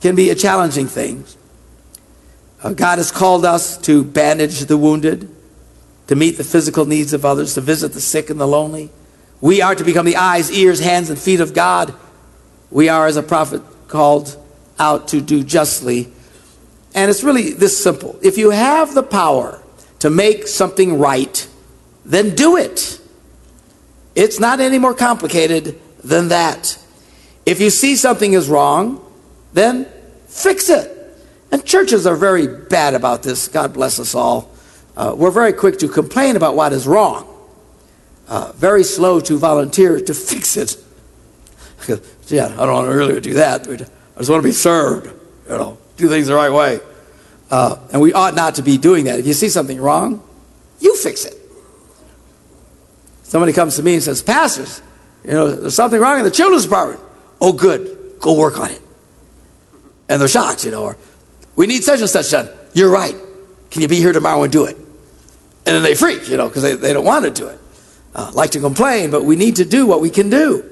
can 0.00 0.14
be 0.14 0.30
a 0.30 0.34
challenging 0.34 0.86
thing. 0.86 1.24
Uh, 2.62 2.72
God 2.72 2.98
has 2.98 3.10
called 3.10 3.44
us 3.44 3.76
to 3.78 4.04
bandage 4.04 4.60
the 4.60 4.76
wounded, 4.76 5.28
to 6.06 6.16
meet 6.16 6.32
the 6.32 6.44
physical 6.44 6.84
needs 6.84 7.12
of 7.12 7.24
others, 7.24 7.54
to 7.54 7.60
visit 7.60 7.92
the 7.92 8.00
sick 8.00 8.30
and 8.30 8.40
the 8.40 8.46
lonely. 8.46 8.90
We 9.40 9.60
are 9.62 9.74
to 9.74 9.84
become 9.84 10.06
the 10.06 10.16
eyes, 10.16 10.50
ears, 10.50 10.80
hands, 10.80 11.10
and 11.10 11.18
feet 11.18 11.40
of 11.40 11.54
God. 11.54 11.94
We 12.70 12.88
are, 12.88 13.06
as 13.06 13.16
a 13.16 13.22
prophet, 13.22 13.62
called 13.88 14.36
out 14.78 15.08
to 15.08 15.20
do 15.20 15.42
justly. 15.42 16.08
And 16.94 17.10
it's 17.10 17.22
really 17.22 17.52
this 17.52 17.82
simple. 17.82 18.18
If 18.22 18.38
you 18.38 18.50
have 18.50 18.94
the 18.94 19.02
power 19.02 19.62
to 19.98 20.10
make 20.10 20.46
something 20.46 20.98
right, 20.98 21.46
then 22.04 22.34
do 22.34 22.56
it. 22.56 23.00
It's 24.16 24.40
not 24.40 24.60
any 24.60 24.78
more 24.78 24.94
complicated 24.94 25.78
than 26.02 26.28
that. 26.28 26.78
If 27.44 27.60
you 27.60 27.70
see 27.70 27.94
something 27.94 28.32
is 28.32 28.48
wrong, 28.48 29.04
then 29.52 29.86
fix 30.26 30.70
it. 30.70 30.92
And 31.52 31.64
churches 31.64 32.06
are 32.06 32.16
very 32.16 32.48
bad 32.48 32.94
about 32.94 33.22
this. 33.22 33.46
God 33.46 33.72
bless 33.74 34.00
us 34.00 34.14
all. 34.14 34.50
Uh, 34.96 35.14
we're 35.16 35.30
very 35.30 35.52
quick 35.52 35.78
to 35.78 35.88
complain 35.88 36.34
about 36.34 36.56
what 36.56 36.72
is 36.72 36.86
wrong, 36.86 37.28
uh, 38.28 38.52
very 38.56 38.82
slow 38.82 39.20
to 39.20 39.36
volunteer 39.36 40.00
to 40.00 40.14
fix 40.14 40.56
it. 40.56 40.76
yeah, 42.28 42.46
I 42.46 42.64
don't 42.64 42.72
want 42.72 42.90
to 42.90 42.96
really 42.96 43.20
do 43.20 43.34
that. 43.34 43.68
I 43.68 43.76
just 44.18 44.30
want 44.30 44.42
to 44.42 44.48
be 44.48 44.52
served, 44.52 45.06
you 45.48 45.56
know, 45.56 45.78
do 45.98 46.08
things 46.08 46.28
the 46.28 46.34
right 46.34 46.50
way. 46.50 46.80
Uh, 47.50 47.76
and 47.92 48.00
we 48.00 48.14
ought 48.14 48.34
not 48.34 48.54
to 48.54 48.62
be 48.62 48.78
doing 48.78 49.04
that. 49.04 49.18
If 49.18 49.26
you 49.26 49.34
see 49.34 49.50
something 49.50 49.78
wrong, 49.78 50.26
you 50.80 50.96
fix 50.96 51.26
it. 51.26 51.34
Somebody 53.26 53.52
comes 53.52 53.74
to 53.74 53.82
me 53.82 53.94
and 53.94 54.02
says, 54.02 54.22
Pastors, 54.22 54.80
you 55.24 55.32
know, 55.32 55.50
there's 55.50 55.74
something 55.74 56.00
wrong 56.00 56.18
in 56.18 56.24
the 56.24 56.30
children's 56.30 56.62
department. 56.62 57.00
Oh, 57.40 57.52
good. 57.52 58.20
Go 58.20 58.38
work 58.38 58.60
on 58.60 58.70
it. 58.70 58.80
And 60.08 60.20
they're 60.20 60.28
shocked, 60.28 60.64
you 60.64 60.70
know, 60.70 60.84
or 60.84 60.96
we 61.56 61.66
need 61.66 61.82
such 61.82 62.00
and 62.00 62.08
such 62.08 62.30
done. 62.30 62.48
You're 62.72 62.90
right. 62.90 63.16
Can 63.72 63.82
you 63.82 63.88
be 63.88 63.96
here 63.96 64.12
tomorrow 64.12 64.44
and 64.44 64.52
do 64.52 64.66
it? 64.66 64.76
And 64.76 65.74
then 65.74 65.82
they 65.82 65.96
freak, 65.96 66.28
you 66.28 66.36
know, 66.36 66.46
because 66.46 66.62
they, 66.62 66.76
they 66.76 66.92
don't 66.92 67.04
want 67.04 67.24
to 67.24 67.32
do 67.32 67.48
it. 67.48 67.58
Uh, 68.14 68.30
like 68.32 68.52
to 68.52 68.60
complain, 68.60 69.10
but 69.10 69.24
we 69.24 69.34
need 69.34 69.56
to 69.56 69.64
do 69.64 69.86
what 69.86 70.00
we 70.00 70.08
can 70.08 70.30
do. 70.30 70.64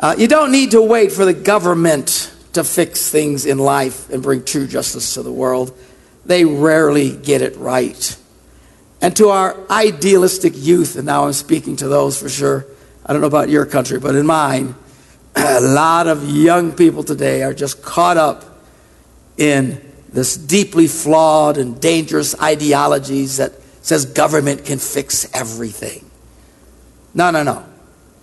Uh, 0.00 0.16
you 0.18 0.26
don't 0.26 0.50
need 0.50 0.72
to 0.72 0.82
wait 0.82 1.12
for 1.12 1.24
the 1.24 1.32
government 1.32 2.34
to 2.54 2.64
fix 2.64 3.08
things 3.08 3.46
in 3.46 3.58
life 3.58 4.10
and 4.10 4.24
bring 4.24 4.44
true 4.44 4.66
justice 4.66 5.14
to 5.14 5.22
the 5.22 5.32
world. 5.32 5.72
They 6.26 6.44
rarely 6.44 7.16
get 7.16 7.42
it 7.42 7.56
right. 7.56 8.16
And 9.04 9.14
to 9.16 9.28
our 9.28 9.54
idealistic 9.68 10.54
youth, 10.56 10.96
and 10.96 11.04
now 11.04 11.26
I'm 11.26 11.34
speaking 11.34 11.76
to 11.76 11.88
those 11.88 12.18
for 12.18 12.30
sure, 12.30 12.64
I 13.04 13.12
don't 13.12 13.20
know 13.20 13.26
about 13.26 13.50
your 13.50 13.66
country, 13.66 14.00
but 14.00 14.14
in 14.14 14.24
mine, 14.24 14.74
a 15.36 15.60
lot 15.60 16.06
of 16.06 16.26
young 16.26 16.72
people 16.72 17.04
today 17.04 17.42
are 17.42 17.52
just 17.52 17.82
caught 17.82 18.16
up 18.16 18.64
in 19.36 19.78
this 20.08 20.38
deeply 20.38 20.86
flawed 20.86 21.58
and 21.58 21.78
dangerous 21.78 22.34
ideologies 22.40 23.36
that 23.36 23.52
says 23.82 24.06
government 24.06 24.64
can 24.64 24.78
fix 24.78 25.28
everything. 25.34 26.10
No, 27.12 27.30
no, 27.30 27.42
no. 27.42 27.62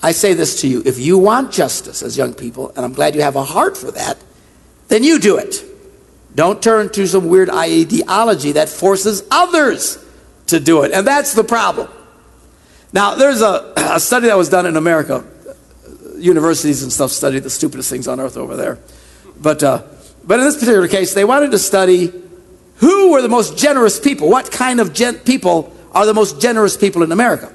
I 0.02 0.14
say 0.14 0.34
this 0.34 0.62
to 0.62 0.68
you. 0.68 0.82
If 0.84 0.98
you 0.98 1.20
want 1.20 1.52
justice 1.52 2.02
as 2.02 2.18
young 2.18 2.34
people, 2.34 2.70
and 2.76 2.84
I'm 2.84 2.94
glad 2.94 3.14
you 3.14 3.22
have 3.22 3.36
a 3.36 3.44
heart 3.44 3.78
for 3.78 3.92
that, 3.92 4.18
then 4.88 5.04
you 5.04 5.20
do 5.20 5.38
it. 5.38 5.64
Don't 6.34 6.60
turn 6.60 6.90
to 6.94 7.06
some 7.06 7.28
weird 7.28 7.52
ideology 7.52 8.54
that 8.54 8.68
forces 8.68 9.22
others 9.30 10.01
to 10.52 10.60
do 10.60 10.84
it. 10.84 10.92
And 10.92 11.06
that's 11.06 11.34
the 11.34 11.44
problem. 11.44 11.90
Now, 12.94 13.16
there's 13.16 13.42
a, 13.42 13.74
a 13.78 14.00
study 14.00 14.28
that 14.28 14.38
was 14.38 14.50
done 14.50 14.66
in 14.66 14.78
America. 14.78 15.26
Universities 16.18 16.84
and 16.84 16.92
stuff 16.92 17.12
study 17.12 17.40
the 17.40 17.50
stupidest 17.50 17.90
things 17.90 18.08
on 18.08 18.20
earth 18.20 18.38
over 18.38 18.56
there. 18.56 18.78
But, 19.42 19.64
uh, 19.64 19.84
but 20.24 20.40
in 20.40 20.46
this 20.46 20.56
particular 20.56 20.88
case, 20.88 21.14
they 21.14 21.26
wanted 21.26 21.52
to 21.52 21.60
study 21.60 22.14
who 22.76 23.12
were 23.12 23.22
the 23.22 23.30
most 23.30 23.58
generous 23.58 24.00
people. 24.00 24.30
What 24.30 24.52
kind 24.52 24.80
of 24.80 24.94
gen- 24.94 25.20
people 25.20 25.76
are 25.94 26.06
the 26.06 26.14
most 26.14 26.40
generous 26.40 26.78
people 26.78 27.02
in 27.02 27.12
America? 27.12 27.54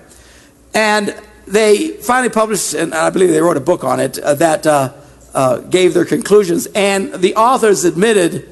And 0.74 1.14
they 1.46 1.88
finally 1.88 2.30
published, 2.30 2.74
and 2.74 2.94
I 2.94 3.10
believe 3.10 3.30
they 3.30 3.40
wrote 3.40 3.56
a 3.56 3.60
book 3.60 3.84
on 3.84 4.00
it, 4.00 4.18
uh, 4.18 4.34
that 4.34 4.66
uh, 4.66 4.92
uh, 5.34 5.58
gave 5.58 5.94
their 5.94 6.04
conclusions. 6.04 6.66
And 6.74 7.12
the 7.14 7.34
authors 7.36 7.84
admitted 7.84 8.48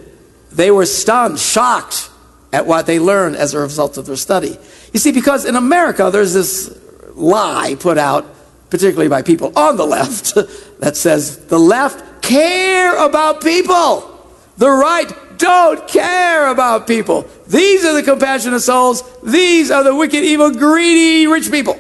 they 0.52 0.70
were 0.70 0.87
stunned, 0.87 1.38
shocked 1.38 2.11
at 2.55 2.67
what 2.67 2.87
they 2.87 3.01
learned 3.01 3.35
as 3.35 3.53
a 3.53 3.59
result 3.59 3.99
of 3.99 4.07
their 4.07 4.14
study. 4.14 4.57
You 4.93 5.01
see, 5.01 5.11
because 5.11 5.45
in 5.45 5.57
America, 5.57 6.09
there's 6.12 6.33
this 6.33 6.79
lie 7.14 7.75
put 7.81 7.99
out, 7.99 8.25
particularly 8.71 9.09
by 9.09 9.23
people 9.23 9.53
on 9.59 9.77
the 9.77 9.85
left, 9.97 10.35
that 10.79 10.97
says 10.97 11.47
the 11.47 11.59
left 11.59 12.23
care 12.23 12.97
about 13.05 13.43
people. 13.43 14.09
The 14.57 14.71
right 14.71 15.12
don't 15.37 15.88
care 15.88 16.47
about 16.47 16.87
people. 16.87 17.29
These 17.49 17.85
are 17.85 17.93
the 17.93 18.05
compassionate 18.05 18.62
souls. 18.62 19.03
These 19.25 19.73
are 19.73 19.83
the 19.83 19.93
wicked, 19.93 20.23
evil, 20.23 20.53
greedy, 20.53 21.27
rich 21.27 21.51
people. 21.51 21.77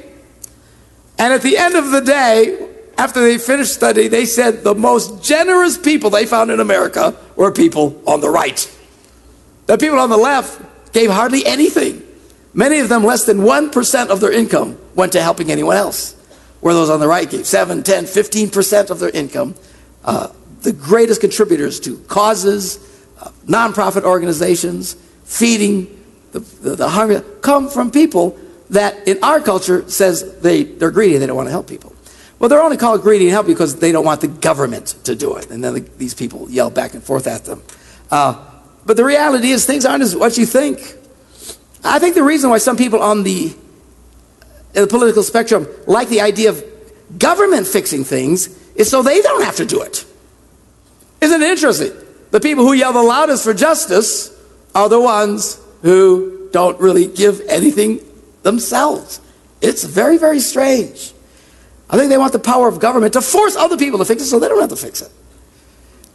And 1.18 1.32
at 1.32 1.42
the 1.42 1.56
end 1.56 1.76
of 1.76 1.92
the 1.92 2.00
day, 2.00 2.68
after 2.98 3.20
they 3.20 3.38
finished 3.38 3.74
study, 3.74 4.08
they 4.08 4.26
said 4.26 4.64
the 4.64 4.74
most 4.74 5.22
generous 5.22 5.78
people 5.78 6.10
they 6.10 6.26
found 6.26 6.50
in 6.50 6.58
America 6.58 7.14
were 7.36 7.52
people 7.52 8.02
on 8.08 8.20
the 8.20 8.28
right. 8.28 8.68
The 9.66 9.78
people 9.78 9.98
on 9.98 10.10
the 10.10 10.16
left 10.16 10.92
gave 10.92 11.10
hardly 11.10 11.44
anything. 11.46 12.02
Many 12.52 12.78
of 12.78 12.88
them, 12.88 13.02
less 13.02 13.24
than 13.24 13.38
1% 13.38 14.08
of 14.08 14.20
their 14.20 14.32
income, 14.32 14.78
went 14.94 15.12
to 15.12 15.22
helping 15.22 15.50
anyone 15.50 15.76
else. 15.76 16.12
Where 16.60 16.72
those 16.72 16.88
on 16.88 17.00
the 17.00 17.08
right 17.08 17.28
gave 17.28 17.46
7, 17.46 17.82
10, 17.82 18.04
15% 18.04 18.90
of 18.90 19.00
their 19.00 19.10
income. 19.10 19.54
Uh, 20.04 20.28
the 20.62 20.72
greatest 20.72 21.20
contributors 21.20 21.80
to 21.80 21.98
causes, 22.04 22.78
uh, 23.20 23.30
nonprofit 23.46 24.04
organizations, 24.04 24.94
feeding 25.24 26.02
the, 26.32 26.40
the, 26.40 26.76
the 26.76 26.88
hungry, 26.88 27.20
come 27.42 27.68
from 27.68 27.90
people 27.90 28.38
that 28.70 29.06
in 29.06 29.22
our 29.22 29.40
culture 29.40 29.88
says 29.90 30.40
they, 30.40 30.62
they're 30.64 30.90
greedy, 30.90 31.18
they 31.18 31.26
don't 31.26 31.36
want 31.36 31.48
to 31.48 31.52
help 31.52 31.68
people. 31.68 31.94
Well, 32.38 32.48
they're 32.48 32.62
only 32.62 32.76
called 32.76 33.02
greedy 33.02 33.26
and 33.26 33.32
help 33.32 33.46
because 33.46 33.76
they 33.76 33.92
don't 33.92 34.04
want 34.04 34.20
the 34.20 34.28
government 34.28 34.94
to 35.04 35.14
do 35.14 35.36
it. 35.36 35.50
And 35.50 35.62
then 35.62 35.74
the, 35.74 35.80
these 35.80 36.14
people 36.14 36.50
yell 36.50 36.70
back 36.70 36.94
and 36.94 37.02
forth 37.02 37.26
at 37.26 37.44
them. 37.44 37.62
Uh, 38.10 38.42
but 38.86 38.96
the 38.96 39.04
reality 39.04 39.50
is, 39.50 39.64
things 39.64 39.84
aren't 39.84 40.02
as 40.02 40.14
what 40.14 40.36
you 40.36 40.46
think. 40.46 40.78
I 41.82 41.98
think 41.98 42.14
the 42.14 42.22
reason 42.22 42.50
why 42.50 42.58
some 42.58 42.76
people 42.76 43.02
on 43.02 43.22
the, 43.22 43.54
the 44.72 44.86
political 44.86 45.22
spectrum 45.22 45.66
like 45.86 46.08
the 46.08 46.20
idea 46.22 46.50
of 46.50 46.64
government 47.18 47.66
fixing 47.66 48.04
things 48.04 48.48
is 48.74 48.90
so 48.90 49.02
they 49.02 49.20
don't 49.20 49.44
have 49.44 49.56
to 49.56 49.66
do 49.66 49.82
it. 49.82 50.04
Isn't 51.20 51.42
it 51.42 51.50
interesting? 51.50 51.92
The 52.30 52.40
people 52.40 52.64
who 52.64 52.72
yell 52.72 52.92
the 52.92 53.02
loudest 53.02 53.44
for 53.44 53.54
justice 53.54 54.34
are 54.74 54.88
the 54.88 55.00
ones 55.00 55.60
who 55.82 56.48
don't 56.52 56.78
really 56.80 57.06
give 57.06 57.40
anything 57.48 58.00
themselves. 58.42 59.20
It's 59.60 59.84
very, 59.84 60.18
very 60.18 60.40
strange. 60.40 61.12
I 61.88 61.96
think 61.96 62.10
they 62.10 62.18
want 62.18 62.32
the 62.32 62.38
power 62.38 62.66
of 62.66 62.80
government 62.80 63.12
to 63.12 63.22
force 63.22 63.56
other 63.56 63.76
people 63.76 63.98
to 63.98 64.04
fix 64.04 64.22
it 64.22 64.26
so 64.26 64.38
they 64.38 64.48
don't 64.48 64.60
have 64.60 64.70
to 64.70 64.76
fix 64.76 65.00
it. 65.02 65.10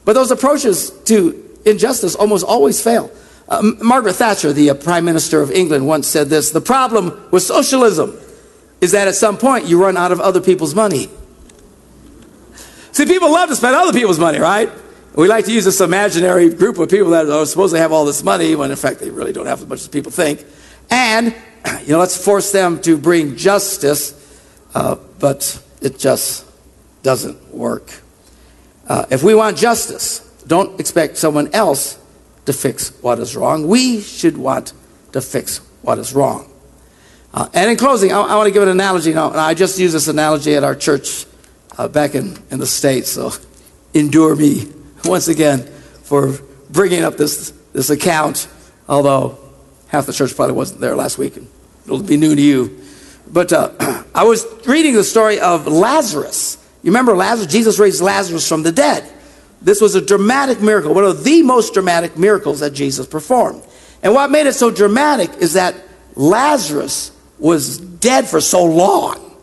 But 0.04 0.14
those 0.14 0.32
approaches 0.32 0.92
to 1.06 1.49
injustice 1.66 2.16
almost 2.16 2.46
always 2.46 2.82
fail. 2.82 3.12
Uh, 3.48 3.64
Margaret 3.82 4.14
Thatcher, 4.14 4.54
the 4.54 4.70
uh, 4.70 4.74
Prime 4.76 5.06
Minister 5.06 5.42
of 5.42 5.52
England, 5.52 5.88
once 5.88 6.08
said 6.08 6.28
this 6.28 6.52
The 6.52 6.62
problem 6.62 7.28
with 7.32 7.44
socialism 7.44 8.18
is 8.80 8.92
that 8.92 9.08
at 9.08 9.16
some 9.16 9.38
point 9.38 9.66
you 9.66 9.82
run 9.82 9.98
out 9.98 10.12
of 10.12 10.20
other 10.20 10.40
people's 10.40 10.76
money. 10.76 11.10
See, 12.92 13.06
people 13.06 13.32
love 13.32 13.50
to 13.50 13.56
spend 13.56 13.76
other 13.76 13.94
people's 13.94 14.20
money, 14.20 14.40
right? 14.40 14.70
We 15.16 15.28
like 15.28 15.46
to 15.46 15.52
use 15.52 15.66
this 15.66 15.82
imaginary 15.82 16.50
group 16.50 16.78
of 16.78 16.90
people 16.90 17.12
that 17.12 17.30
are 17.30 17.46
supposed 17.46 17.74
to 17.74 17.80
have 17.80 17.92
all 17.92 18.06
this 18.06 18.24
money 18.24 18.56
when 18.56 18.72
in 18.72 18.78
fact 18.78 19.00
they 19.00 19.10
really 19.10 19.34
don't 19.34 19.48
have 19.48 19.62
as 19.62 19.68
much 19.68 19.80
as 19.80 19.88
people 19.88 20.12
think. 20.12 20.46
And, 20.90 21.36
you 21.82 21.90
know, 21.90 22.00
let's 22.00 22.24
force 22.24 22.52
them 22.52 22.82
to 22.82 22.98
bring 22.98 23.36
justice, 23.36 24.14
uh, 24.76 24.96
but 25.20 25.62
it 25.82 25.98
just 25.98 26.46
doesn't 27.04 27.54
work. 27.54 28.02
Uh, 28.88 29.06
if 29.10 29.24
we 29.24 29.34
want 29.36 29.58
justice, 29.58 30.29
don't 30.50 30.80
expect 30.80 31.16
someone 31.16 31.54
else 31.54 32.00
to 32.46 32.54
fix 32.54 32.90
what 33.02 33.20
is 33.20 33.36
wrong. 33.36 33.68
We 33.68 34.02
should 34.02 34.36
want 34.36 34.74
to 35.12 35.22
fix 35.22 35.60
what 35.84 36.00
is 36.00 36.14
wrong. 36.14 36.52
Uh, 37.32 37.48
and 37.54 37.70
in 37.70 37.78
closing, 37.78 38.12
I, 38.12 38.20
I 38.20 38.36
want 38.36 38.48
to 38.48 38.52
give 38.52 38.64
an 38.64 38.70
analogy. 38.70 39.14
Now, 39.14 39.30
I 39.30 39.54
just 39.54 39.80
used 39.80 39.94
this 39.94 40.08
analogy 40.08 40.56
at 40.56 40.64
our 40.64 40.76
church 40.76 41.28
uh, 41.78 41.88
back 41.88 42.16
in, 42.16 42.36
in 42.50 42.58
the 42.58 42.66
States, 42.66 43.12
so 43.12 43.32
endure 43.94 44.36
me 44.36 44.68
once 45.06 45.28
again 45.28 45.60
for 46.02 46.34
bringing 46.72 47.04
up 47.04 47.16
this, 47.16 47.52
this 47.72 47.92
account, 47.92 48.48
although 48.88 49.38
half 49.88 50.08
the 50.08 50.14
church 50.14 50.36
probably 50.36 50.56
wasn't 50.56 50.82
there 50.82 50.96
last 50.96 51.20
week, 51.20 51.38
and 51.38 51.48
it'll 51.86 52.02
be 52.02 52.18
new 52.18 52.36
to 52.36 52.42
you. 52.42 52.82
But 53.32 53.54
uh, 53.54 54.04
I 54.16 54.24
was 54.24 54.48
reading 54.66 54.96
the 54.96 55.04
story 55.04 55.40
of 55.40 55.68
Lazarus. 55.68 56.58
You 56.82 56.90
remember 56.90 57.16
Lazarus? 57.16 57.52
Jesus 57.52 57.78
raised 57.78 58.02
Lazarus 58.02 58.50
from 58.50 58.64
the 58.64 58.72
dead. 58.72 59.08
This 59.62 59.82
was 59.82 59.96
a 59.96 60.02
dramatic 60.02 60.62
miracle, 60.62 60.94
one 60.94 61.04
of 61.04 61.24
the 61.24 61.44
most 61.44 61.74
dramatic 61.74 62.18
miracles 62.18 62.62
that 62.62 62.74
Jesus 62.74 63.06
performed. 63.06 63.62
And 64.02 64.14
what 64.14 64.32
made 64.32 64.48
it 64.48 64.54
so 64.54 64.72
dramatic 64.72 65.30
is 65.40 65.54
that 65.54 65.76
Lazarus 66.16 67.12
was 67.38 67.78
dead 67.78 68.28
for 68.28 68.40
so 68.40 68.64
long. 68.64 69.36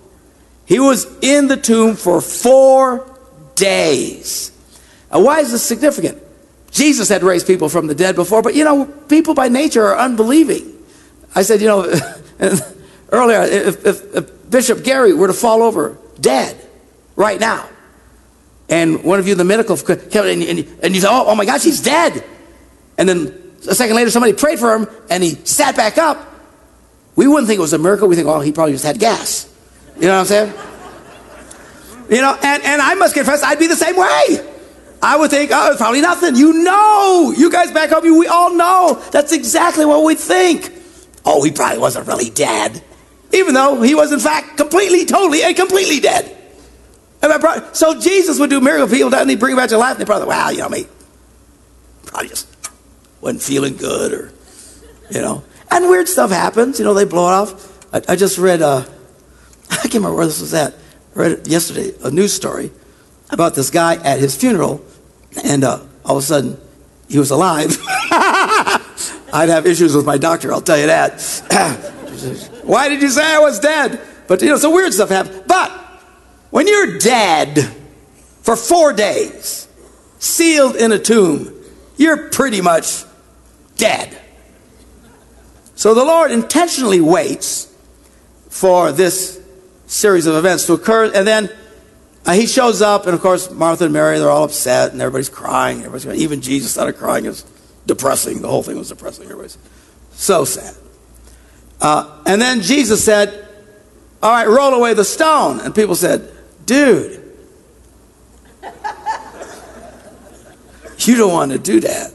He 0.65 0.79
was 0.79 1.07
in 1.21 1.49
the 1.49 1.57
tomb 1.57 1.97
for 1.97 2.21
four 2.21 3.19
days. 3.55 4.53
Now, 5.13 5.21
why 5.21 5.41
is 5.41 5.53
this 5.53 5.63
significant? 5.63 6.23
Jesus 6.71 7.09
had 7.09 7.23
raised 7.23 7.47
people 7.47 7.69
from 7.69 7.87
the 7.87 7.95
dead 7.95 8.17
before, 8.17 8.43
but 8.43 8.55
you 8.55 8.65
know, 8.65 8.87
people 9.09 9.35
by 9.35 9.49
nature 9.49 9.85
are 9.87 9.99
unbelieving. 9.99 10.73
I 11.35 11.43
said, 11.43 11.61
you 11.61 11.69
know, 11.69 11.85
earlier, 13.11 13.43
if, 13.43 13.87
if, 13.87 14.15
if 14.15 14.51
Bishop 14.51 14.85
Gary 14.85 15.13
were 15.13 15.27
to 15.27 15.33
fall 15.33 15.63
over 15.63 15.97
dead 16.21 16.57
right 17.15 17.39
now, 17.39 17.69
and 18.69 19.05
one 19.05 19.19
of 19.19 19.29
you, 19.29 19.35
the 19.35 19.45
medical, 19.45 19.77
and, 19.77 20.43
and, 20.43 20.79
and 20.83 20.95
you 20.95 21.01
say, 21.01 21.09
oh, 21.09 21.25
oh 21.27 21.35
my 21.35 21.45
gosh, 21.45 21.63
he's 21.63 21.81
dead. 21.81 22.25
And 22.99 23.09
then 23.09 23.53
a 23.69 23.75
second 23.75 23.97
later, 23.97 24.11
somebody 24.11 24.33
prayed 24.33 24.59
for 24.59 24.75
him 24.75 24.89
and 25.09 25.23
he 25.23 25.35
sat 25.45 25.77
back 25.77 25.99
up. 25.99 26.35
We 27.15 27.27
wouldn't 27.27 27.47
think 27.47 27.59
it 27.59 27.63
was 27.63 27.73
a 27.73 27.79
miracle. 27.79 28.09
We 28.09 28.17
think, 28.17 28.29
oh, 28.29 28.41
he 28.41 28.53
probably 28.53 28.73
just 28.73 28.85
had 28.85 28.99
gas. 28.99 29.53
You 29.97 30.03
know 30.03 30.15
what 30.15 30.21
I'm 30.21 30.27
saying? 30.27 30.55
You 32.11 32.21
know, 32.21 32.37
and, 32.43 32.63
and 32.63 32.83
I 32.83 32.95
must 32.95 33.15
confess, 33.15 33.43
I'd 33.43 33.59
be 33.59 33.67
the 33.67 33.77
same 33.77 33.97
way. 33.97 34.53
I 35.03 35.17
would 35.17 35.31
think, 35.31 35.51
oh, 35.53 35.71
it's 35.71 35.79
probably 35.79 36.01
nothing. 36.01 36.37
You 36.37 36.53
know, 36.53 37.35
you 37.37 37.51
guys 37.51 37.71
back 37.71 37.91
home, 37.91 38.05
you 38.05 38.19
we 38.19 38.27
all 38.27 38.55
know 38.55 39.03
that's 39.11 39.33
exactly 39.33 39.85
what 39.85 40.05
we 40.05 40.15
think. 40.15 40.73
Oh, 41.25 41.43
he 41.43 41.51
probably 41.51 41.79
wasn't 41.79 42.07
really 42.07 42.31
dead. 42.31 42.83
Even 43.33 43.55
though 43.55 43.83
he 43.83 43.95
was, 43.95 44.13
in 44.13 44.21
fact, 44.21 44.57
completely, 44.57 45.05
totally, 45.05 45.43
and 45.43 45.57
completely 45.57 46.01
dead. 46.01 46.36
So 47.77 48.01
Jesus 48.01 48.39
would 48.41 48.49
do 48.49 48.61
miracle 48.61 48.89
people, 48.89 49.15
and 49.15 49.29
he'd 49.29 49.39
bring 49.39 49.55
back 49.55 49.69
to 49.69 49.79
life, 49.79 49.93
and 49.93 50.01
they 50.01 50.05
probably, 50.07 50.29
wow, 50.29 50.49
you 50.49 50.59
know, 50.59 50.67
I 50.67 50.69
mean, 50.69 50.87
probably 52.07 52.29
just 52.29 52.49
wasn't 53.21 53.43
feeling 53.43 53.77
good, 53.77 54.13
or, 54.13 54.33
you 55.11 55.21
know. 55.21 55.45
And 55.71 55.91
weird 55.91 56.09
stuff 56.09 56.31
happens, 56.31 56.79
you 56.79 56.85
know, 56.85 56.95
they 56.95 57.05
blow 57.05 57.29
it 57.29 57.33
off. 57.33 57.95
I, 57.95 58.13
I 58.13 58.17
just 58.17 58.39
read, 58.39 58.63
uh, 58.63 58.85
I 59.71 59.77
can't 59.77 59.95
remember 59.95 60.17
where 60.17 60.27
this 60.27 60.41
was 60.41 60.55
at. 60.55 60.75
I 61.15 61.19
read 61.19 61.47
yesterday, 61.47 61.93
a 62.03 62.11
news 62.11 62.33
story 62.33 62.71
about 63.31 63.55
this 63.55 63.69
guy 63.69 63.97
at 63.97 64.21
his 64.21 64.35
funeral, 64.35 64.83
and 65.45 65.65
uh, 65.65 65.83
all 66.05 66.17
of 66.17 66.23
a 66.23 66.27
sudden, 66.27 66.59
he 67.09 67.19
was 67.19 67.31
alive. 67.31 67.77
I'd 69.33 69.49
have 69.49 69.67
issues 69.67 69.95
with 69.95 70.07
my 70.07 70.17
doctor, 70.17 70.51
I'll 70.53 70.63
tell 70.63 70.79
you 70.79 70.87
that. 70.87 71.21
Why 72.65 72.89
did 72.89 73.03
you 73.03 73.11
say 73.11 73.23
I 73.23 73.39
was 73.39 73.61
dead? 73.61 74.01
But, 74.29 74.41
you 74.41 74.49
know, 74.49 74.57
some 74.57 74.73
weird 74.73 74.95
stuff 74.95 75.11
happened. 75.11 75.45
But 75.47 75.66
when 76.57 76.67
you're 76.67 76.97
dead 76.97 77.71
for 78.41 78.57
four 78.57 78.95
days, 78.95 79.69
sealed 80.19 80.75
in 80.75 80.91
a 80.91 80.99
tomb, 80.99 81.53
you're 81.99 82.31
pretty 82.31 82.63
much 82.63 83.05
dead. 83.77 84.19
So 85.75 85.93
the 85.93 86.03
Lord 86.03 86.31
intentionally 86.31 87.03
waits 87.03 87.71
for 88.49 88.91
this 88.91 89.39
series 89.87 90.25
of 90.25 90.35
events 90.35 90.65
to 90.69 90.73
occur, 90.73 91.13
and 91.15 91.27
then 91.27 91.51
uh, 92.25 92.33
he 92.33 92.47
shows 92.47 92.81
up, 92.81 93.05
and 93.05 93.15
of 93.15 93.21
course, 93.21 93.51
Martha 93.51 93.85
and 93.85 93.93
Mary, 93.93 94.19
they're 94.19 94.31
all 94.31 94.45
upset, 94.45 94.93
and 94.93 95.03
everybody's 95.03 95.29
crying. 95.29 95.81
Everybody's 95.81 96.05
crying. 96.07 96.21
Even 96.21 96.41
Jesus 96.41 96.73
started 96.73 96.95
crying. 96.95 97.27
It 97.27 97.29
was 97.29 97.45
depressing. 97.85 98.41
The 98.41 98.49
whole 98.49 98.63
thing 98.63 98.79
was 98.79 98.89
depressing. 98.89 99.25
Everybody's 99.25 99.59
so 100.13 100.47
sad. 100.47 100.75
Uh, 101.83 102.23
and 102.25 102.41
then 102.41 102.63
Jesus 102.63 103.05
said, 103.05 103.47
All 104.23 104.31
right, 104.31 104.49
roll 104.49 104.73
away 104.73 104.95
the 104.95 105.05
stone. 105.05 105.61
And 105.61 105.75
people 105.75 105.95
said, 105.95 106.33
Dude, 106.67 107.23
you 110.99 111.17
don't 111.17 111.33
want 111.33 111.53
to 111.53 111.59
do 111.59 111.81
that. 111.81 112.13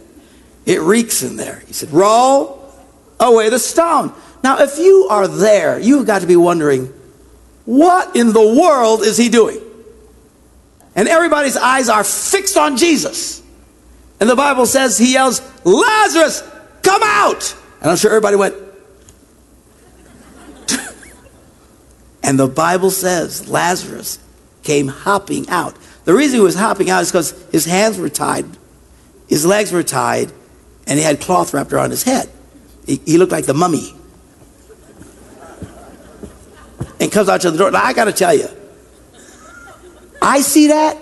It 0.66 0.82
reeks 0.82 1.24
in 1.24 1.38
there. 1.38 1.64
He 1.66 1.74
said, 1.74 1.92
Roll 1.92 2.62
away 3.20 3.50
the 3.50 3.60
stone. 3.60 4.14
Now, 4.44 4.60
if 4.60 4.78
you 4.78 5.08
are 5.10 5.28
there, 5.28 5.80
you've 5.80 6.06
got 6.06 6.22
to 6.22 6.28
be 6.28 6.36
wondering, 6.36 6.94
what 7.66 8.16
in 8.16 8.34
the 8.34 8.60
world 8.60 9.02
is 9.02 9.18
he 9.18 9.30
doing? 9.30 9.62
And 10.96 11.08
everybody's 11.08 11.56
eyes 11.56 11.90
are 11.90 12.04
fixed 12.04 12.58
on 12.58 12.76
Jesus. 12.76 13.42
And 14.20 14.30
the 14.30 14.36
Bible 14.36 14.66
says 14.66 14.98
he 14.98 15.14
yells, 15.14 15.42
Lazarus, 15.64 16.44
come 16.82 17.02
out! 17.04 17.56
And 17.82 17.90
I'm 17.92 17.98
sure 17.98 18.12
everybody 18.12 18.36
went, 18.36 18.56
and 22.24 22.38
the 22.38 22.48
Bible 22.48 22.92
says 22.92 23.48
Lazarus 23.48 24.20
came 24.64 24.88
hopping 24.88 25.50
out. 25.50 25.76
The 26.06 26.14
reason 26.14 26.40
he 26.40 26.44
was 26.44 26.56
hopping 26.56 26.90
out 26.90 27.04
is 27.04 27.12
because 27.12 27.32
his 27.52 27.66
hands 27.66 27.98
were 27.98 28.10
tied, 28.10 28.46
his 29.28 29.46
legs 29.46 29.72
were 29.72 29.84
tied, 29.84 30.32
and 30.88 30.98
he 30.98 31.06
had 31.06 31.22
cloth 31.22 31.54
wrapped 31.54 31.72
around 31.72 31.92
his 31.92 32.04
head. 32.04 32.30
He, 32.86 33.00
he 33.06 33.18
looked 33.18 33.32
like 33.32 33.46
the 33.46 33.54
mummy. 33.54 33.94
And 37.00 37.12
comes 37.12 37.30
out 37.30 37.42
to 37.42 37.52
the 37.52 37.58
door. 37.58 37.72
Now, 37.72 37.84
I 37.84 37.94
got 37.94 38.06
to 38.06 38.12
tell 38.12 38.34
you, 38.34 38.48
I 40.22 40.42
see 40.42 40.68
that, 40.68 40.98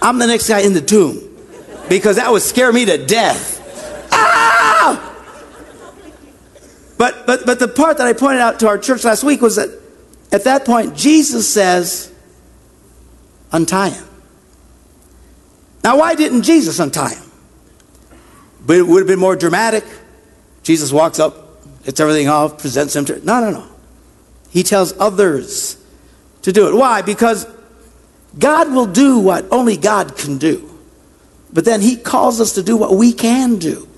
I'm 0.00 0.18
the 0.18 0.26
next 0.26 0.48
guy 0.48 0.60
in 0.60 0.72
the 0.72 0.80
tomb 0.80 1.20
because 1.88 2.16
that 2.16 2.30
would 2.32 2.42
scare 2.42 2.72
me 2.72 2.84
to 2.86 3.04
death. 3.06 3.60
Ah! 4.10 5.14
But, 6.98 7.26
but, 7.26 7.46
but 7.46 7.58
the 7.58 7.68
part 7.68 7.98
that 7.98 8.06
I 8.06 8.12
pointed 8.12 8.40
out 8.40 8.60
to 8.60 8.68
our 8.68 8.78
church 8.78 9.04
last 9.04 9.22
week 9.22 9.40
was 9.40 9.56
that 9.56 9.81
at 10.32 10.44
that 10.44 10.64
point, 10.64 10.96
Jesus 10.96 11.48
says, 11.48 12.12
untie 13.52 13.90
him. 13.90 14.08
Now, 15.84 15.98
why 15.98 16.14
didn't 16.14 16.42
Jesus 16.42 16.78
untie 16.78 17.14
him? 17.14 17.30
But 18.64 18.76
it 18.76 18.86
would 18.86 19.00
have 19.00 19.08
been 19.08 19.18
more 19.18 19.36
dramatic. 19.36 19.84
Jesus 20.62 20.92
walks 20.92 21.18
up, 21.18 21.84
gets 21.84 22.00
everything 22.00 22.28
off, 22.28 22.58
presents 22.58 22.96
him 22.96 23.04
to. 23.06 23.24
No, 23.24 23.40
no, 23.40 23.50
no. 23.50 23.68
He 24.50 24.62
tells 24.62 24.98
others 24.98 25.76
to 26.42 26.52
do 26.52 26.68
it. 26.68 26.74
Why? 26.74 27.02
Because 27.02 27.46
God 28.38 28.72
will 28.72 28.86
do 28.86 29.18
what 29.18 29.46
only 29.50 29.76
God 29.76 30.16
can 30.16 30.38
do. 30.38 30.68
But 31.52 31.64
then 31.64 31.80
He 31.80 31.96
calls 31.96 32.40
us 32.40 32.52
to 32.52 32.62
do 32.62 32.76
what 32.76 32.94
we 32.94 33.12
can 33.12 33.58
do. 33.58 33.88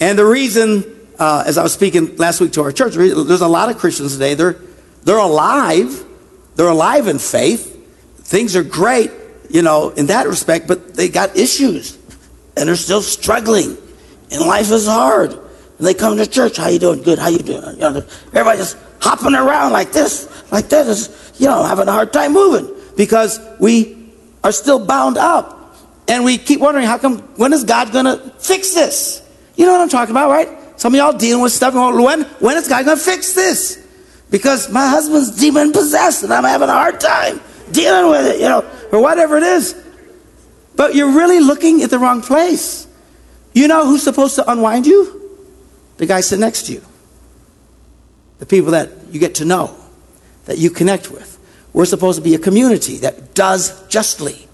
And 0.00 0.18
the 0.18 0.24
reason, 0.24 0.84
uh, 1.18 1.44
as 1.46 1.58
I 1.58 1.62
was 1.62 1.72
speaking 1.72 2.16
last 2.16 2.40
week 2.40 2.52
to 2.52 2.62
our 2.62 2.72
church, 2.72 2.94
there's 2.94 3.40
a 3.40 3.48
lot 3.48 3.68
of 3.68 3.78
Christians 3.78 4.12
today, 4.12 4.34
they're, 4.34 4.56
they're 5.08 5.16
alive. 5.16 6.04
They're 6.56 6.68
alive 6.68 7.08
in 7.08 7.18
faith. 7.18 7.74
Things 8.18 8.54
are 8.56 8.62
great, 8.62 9.10
you 9.48 9.62
know, 9.62 9.88
in 9.88 10.08
that 10.08 10.26
respect, 10.26 10.68
but 10.68 10.96
they 10.96 11.08
got 11.08 11.34
issues. 11.34 11.96
And 12.58 12.68
they're 12.68 12.76
still 12.76 13.00
struggling. 13.00 13.78
And 14.30 14.42
life 14.42 14.70
is 14.70 14.86
hard. 14.86 15.32
And 15.32 15.86
they 15.86 15.94
come 15.94 16.18
to 16.18 16.26
church. 16.26 16.58
How 16.58 16.68
you 16.68 16.78
doing? 16.78 17.00
Good. 17.00 17.18
How 17.18 17.28
you 17.28 17.38
doing? 17.38 17.76
You 17.76 17.80
know, 17.80 18.04
everybody 18.34 18.58
just 18.58 18.76
hopping 19.00 19.34
around 19.34 19.72
like 19.72 19.92
this, 19.92 20.28
like 20.52 20.68
this, 20.68 21.32
you 21.38 21.46
know, 21.46 21.62
having 21.62 21.88
a 21.88 21.92
hard 21.92 22.12
time 22.12 22.34
moving 22.34 22.70
because 22.94 23.40
we 23.58 24.12
are 24.44 24.52
still 24.52 24.84
bound 24.84 25.16
up. 25.16 25.74
And 26.06 26.22
we 26.22 26.36
keep 26.36 26.60
wondering, 26.60 26.84
how 26.84 26.98
come, 26.98 27.20
when 27.36 27.54
is 27.54 27.64
God 27.64 27.92
going 27.92 28.04
to 28.04 28.18
fix 28.40 28.74
this? 28.74 29.26
You 29.56 29.64
know 29.64 29.72
what 29.72 29.80
I'm 29.80 29.88
talking 29.88 30.12
about, 30.12 30.28
right? 30.28 30.50
Some 30.78 30.92
of 30.92 30.98
y'all 30.98 31.16
dealing 31.16 31.42
with 31.42 31.52
stuff. 31.52 31.72
When, 31.72 32.24
when 32.24 32.56
is 32.58 32.68
God 32.68 32.84
going 32.84 32.98
to 32.98 33.02
fix 33.02 33.32
this? 33.32 33.87
Because 34.30 34.70
my 34.70 34.88
husband's 34.88 35.38
demon 35.38 35.72
possessed 35.72 36.22
and 36.22 36.32
I'm 36.32 36.44
having 36.44 36.68
a 36.68 36.72
hard 36.72 37.00
time 37.00 37.40
dealing 37.70 38.10
with 38.10 38.26
it, 38.26 38.40
you 38.40 38.48
know, 38.48 38.68
or 38.92 39.00
whatever 39.00 39.36
it 39.36 39.42
is. 39.42 39.74
But 40.76 40.94
you're 40.94 41.12
really 41.12 41.40
looking 41.40 41.82
at 41.82 41.90
the 41.90 41.98
wrong 41.98 42.22
place. 42.22 42.86
You 43.54 43.68
know 43.68 43.86
who's 43.86 44.02
supposed 44.02 44.34
to 44.36 44.50
unwind 44.50 44.86
you? 44.86 45.14
The 45.96 46.06
guy 46.06 46.20
sitting 46.20 46.40
next 46.40 46.66
to 46.66 46.74
you 46.74 46.82
the 48.38 48.46
people 48.46 48.72
that 48.72 48.90
you 49.10 49.20
get 49.20 49.36
to 49.36 49.44
know, 49.44 49.76
that 50.46 50.58
you 50.58 50.70
connect 50.70 51.10
with. 51.10 51.38
We're 51.72 51.84
supposed 51.84 52.18
to 52.18 52.22
be 52.22 52.34
a 52.34 52.38
community 52.38 52.98
that 52.98 53.34
does 53.34 53.86
justly. 53.88 54.48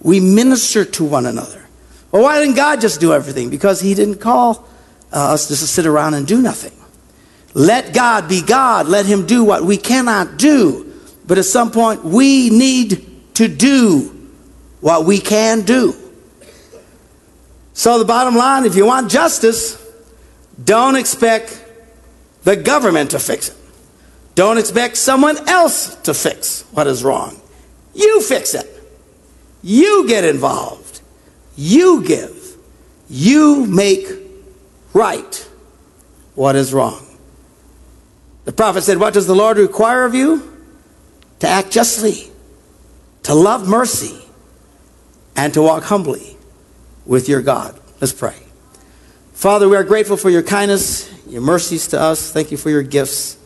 We 0.00 0.20
minister 0.20 0.84
to 0.84 1.04
one 1.04 1.26
another. 1.26 1.64
Well, 2.10 2.22
why 2.22 2.40
didn't 2.40 2.56
God 2.56 2.80
just 2.80 3.00
do 3.00 3.12
everything? 3.12 3.50
Because 3.50 3.80
He 3.80 3.94
didn't 3.94 4.18
call 4.18 4.68
uh, 5.12 5.32
us 5.32 5.48
just 5.48 5.62
to 5.62 5.66
sit 5.66 5.86
around 5.86 6.14
and 6.14 6.26
do 6.26 6.40
nothing. 6.40 6.72
Let 7.54 7.94
God 7.94 8.28
be 8.28 8.42
God. 8.42 8.88
Let 8.88 9.06
Him 9.06 9.26
do 9.26 9.44
what 9.44 9.64
we 9.64 9.76
cannot 9.76 10.36
do. 10.36 10.92
But 11.26 11.38
at 11.38 11.44
some 11.44 11.70
point, 11.70 12.04
we 12.04 12.50
need 12.50 13.34
to 13.34 13.48
do 13.48 14.30
what 14.80 15.06
we 15.06 15.18
can 15.18 15.62
do. 15.62 15.94
So, 17.72 17.98
the 17.98 18.04
bottom 18.04 18.36
line 18.36 18.66
if 18.66 18.76
you 18.76 18.86
want 18.86 19.10
justice, 19.10 19.80
don't 20.62 20.96
expect 20.96 21.64
the 22.42 22.56
government 22.56 23.12
to 23.12 23.18
fix 23.18 23.48
it. 23.48 23.56
Don't 24.34 24.58
expect 24.58 24.96
someone 24.96 25.48
else 25.48 25.94
to 26.02 26.12
fix 26.12 26.62
what 26.72 26.86
is 26.86 27.04
wrong. 27.04 27.40
You 27.94 28.20
fix 28.20 28.54
it. 28.54 28.68
You 29.62 30.06
get 30.08 30.24
involved. 30.24 31.00
You 31.56 32.04
give. 32.04 32.56
You 33.08 33.64
make 33.66 34.06
right 34.92 35.48
what 36.34 36.56
is 36.56 36.74
wrong. 36.74 37.13
The 38.44 38.52
prophet 38.52 38.82
said, 38.82 38.98
What 38.98 39.14
does 39.14 39.26
the 39.26 39.34
Lord 39.34 39.58
require 39.58 40.04
of 40.04 40.14
you? 40.14 40.50
To 41.40 41.48
act 41.48 41.70
justly, 41.70 42.30
to 43.24 43.34
love 43.34 43.68
mercy, 43.68 44.18
and 45.36 45.52
to 45.54 45.62
walk 45.62 45.84
humbly 45.84 46.36
with 47.04 47.28
your 47.28 47.42
God. 47.42 47.78
Let's 48.00 48.12
pray. 48.12 48.36
Father, 49.32 49.68
we 49.68 49.76
are 49.76 49.84
grateful 49.84 50.16
for 50.16 50.30
your 50.30 50.42
kindness, 50.42 51.12
your 51.26 51.42
mercies 51.42 51.88
to 51.88 52.00
us. 52.00 52.30
Thank 52.32 52.50
you 52.50 52.56
for 52.56 52.70
your 52.70 52.82
gifts. 52.82 53.36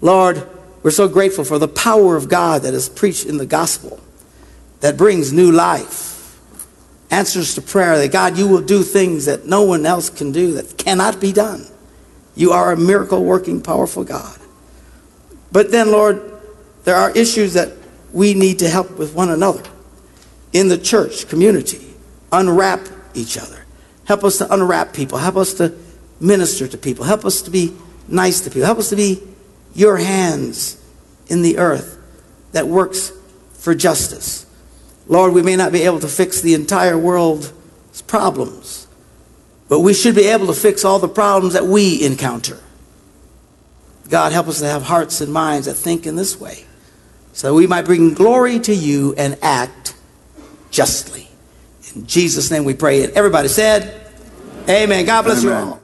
Lord, 0.00 0.48
we're 0.82 0.90
so 0.90 1.06
grateful 1.06 1.44
for 1.44 1.58
the 1.58 1.68
power 1.68 2.16
of 2.16 2.28
God 2.28 2.62
that 2.62 2.74
is 2.74 2.88
preached 2.88 3.26
in 3.26 3.36
the 3.36 3.46
gospel 3.46 4.00
that 4.80 4.96
brings 4.96 5.32
new 5.32 5.52
life, 5.52 6.40
answers 7.10 7.54
to 7.54 7.62
prayer, 7.62 7.98
that 7.98 8.10
God, 8.10 8.36
you 8.36 8.48
will 8.48 8.62
do 8.62 8.82
things 8.82 9.26
that 9.26 9.46
no 9.46 9.62
one 9.62 9.86
else 9.86 10.10
can 10.10 10.32
do, 10.32 10.54
that 10.54 10.76
cannot 10.76 11.20
be 11.20 11.32
done. 11.32 11.66
You 12.34 12.52
are 12.52 12.72
a 12.72 12.76
miracle 12.76 13.24
working, 13.24 13.60
powerful 13.60 14.04
God. 14.04 14.38
But 15.50 15.70
then, 15.70 15.90
Lord, 15.90 16.32
there 16.84 16.96
are 16.96 17.10
issues 17.10 17.54
that 17.54 17.72
we 18.12 18.34
need 18.34 18.58
to 18.60 18.68
help 18.68 18.98
with 18.98 19.14
one 19.14 19.30
another 19.30 19.62
in 20.52 20.68
the 20.68 20.78
church 20.78 21.28
community. 21.28 21.94
Unwrap 22.30 22.80
each 23.14 23.38
other. 23.38 23.64
Help 24.04 24.24
us 24.24 24.38
to 24.38 24.52
unwrap 24.52 24.92
people. 24.92 25.18
Help 25.18 25.36
us 25.36 25.54
to 25.54 25.74
minister 26.20 26.66
to 26.66 26.78
people. 26.78 27.04
Help 27.04 27.24
us 27.24 27.42
to 27.42 27.50
be 27.50 27.74
nice 28.08 28.40
to 28.40 28.50
people. 28.50 28.66
Help 28.66 28.78
us 28.78 28.90
to 28.90 28.96
be 28.96 29.22
your 29.74 29.96
hands 29.98 30.82
in 31.28 31.42
the 31.42 31.58
earth 31.58 31.98
that 32.52 32.66
works 32.66 33.12
for 33.54 33.74
justice. 33.74 34.46
Lord, 35.06 35.32
we 35.32 35.42
may 35.42 35.56
not 35.56 35.72
be 35.72 35.82
able 35.82 36.00
to 36.00 36.08
fix 36.08 36.40
the 36.40 36.54
entire 36.54 36.98
world's 36.98 37.52
problems, 38.06 38.81
but 39.72 39.80
we 39.80 39.94
should 39.94 40.14
be 40.14 40.26
able 40.26 40.48
to 40.48 40.52
fix 40.52 40.84
all 40.84 40.98
the 40.98 41.08
problems 41.08 41.54
that 41.54 41.64
we 41.64 42.04
encounter. 42.04 42.58
God, 44.10 44.30
help 44.30 44.48
us 44.48 44.58
to 44.58 44.66
have 44.66 44.82
hearts 44.82 45.22
and 45.22 45.32
minds 45.32 45.66
that 45.66 45.76
think 45.76 46.06
in 46.06 46.14
this 46.14 46.38
way 46.38 46.66
so 47.32 47.46
that 47.48 47.54
we 47.54 47.66
might 47.66 47.86
bring 47.86 48.12
glory 48.12 48.60
to 48.60 48.74
you 48.74 49.14
and 49.16 49.38
act 49.40 49.94
justly. 50.70 51.26
In 51.94 52.06
Jesus' 52.06 52.50
name 52.50 52.64
we 52.64 52.74
pray. 52.74 53.02
And 53.02 53.14
everybody 53.14 53.48
said, 53.48 54.12
Amen. 54.68 55.06
God 55.06 55.22
bless 55.22 55.42
Amen. 55.42 55.66
you 55.66 55.72
all. 55.72 55.81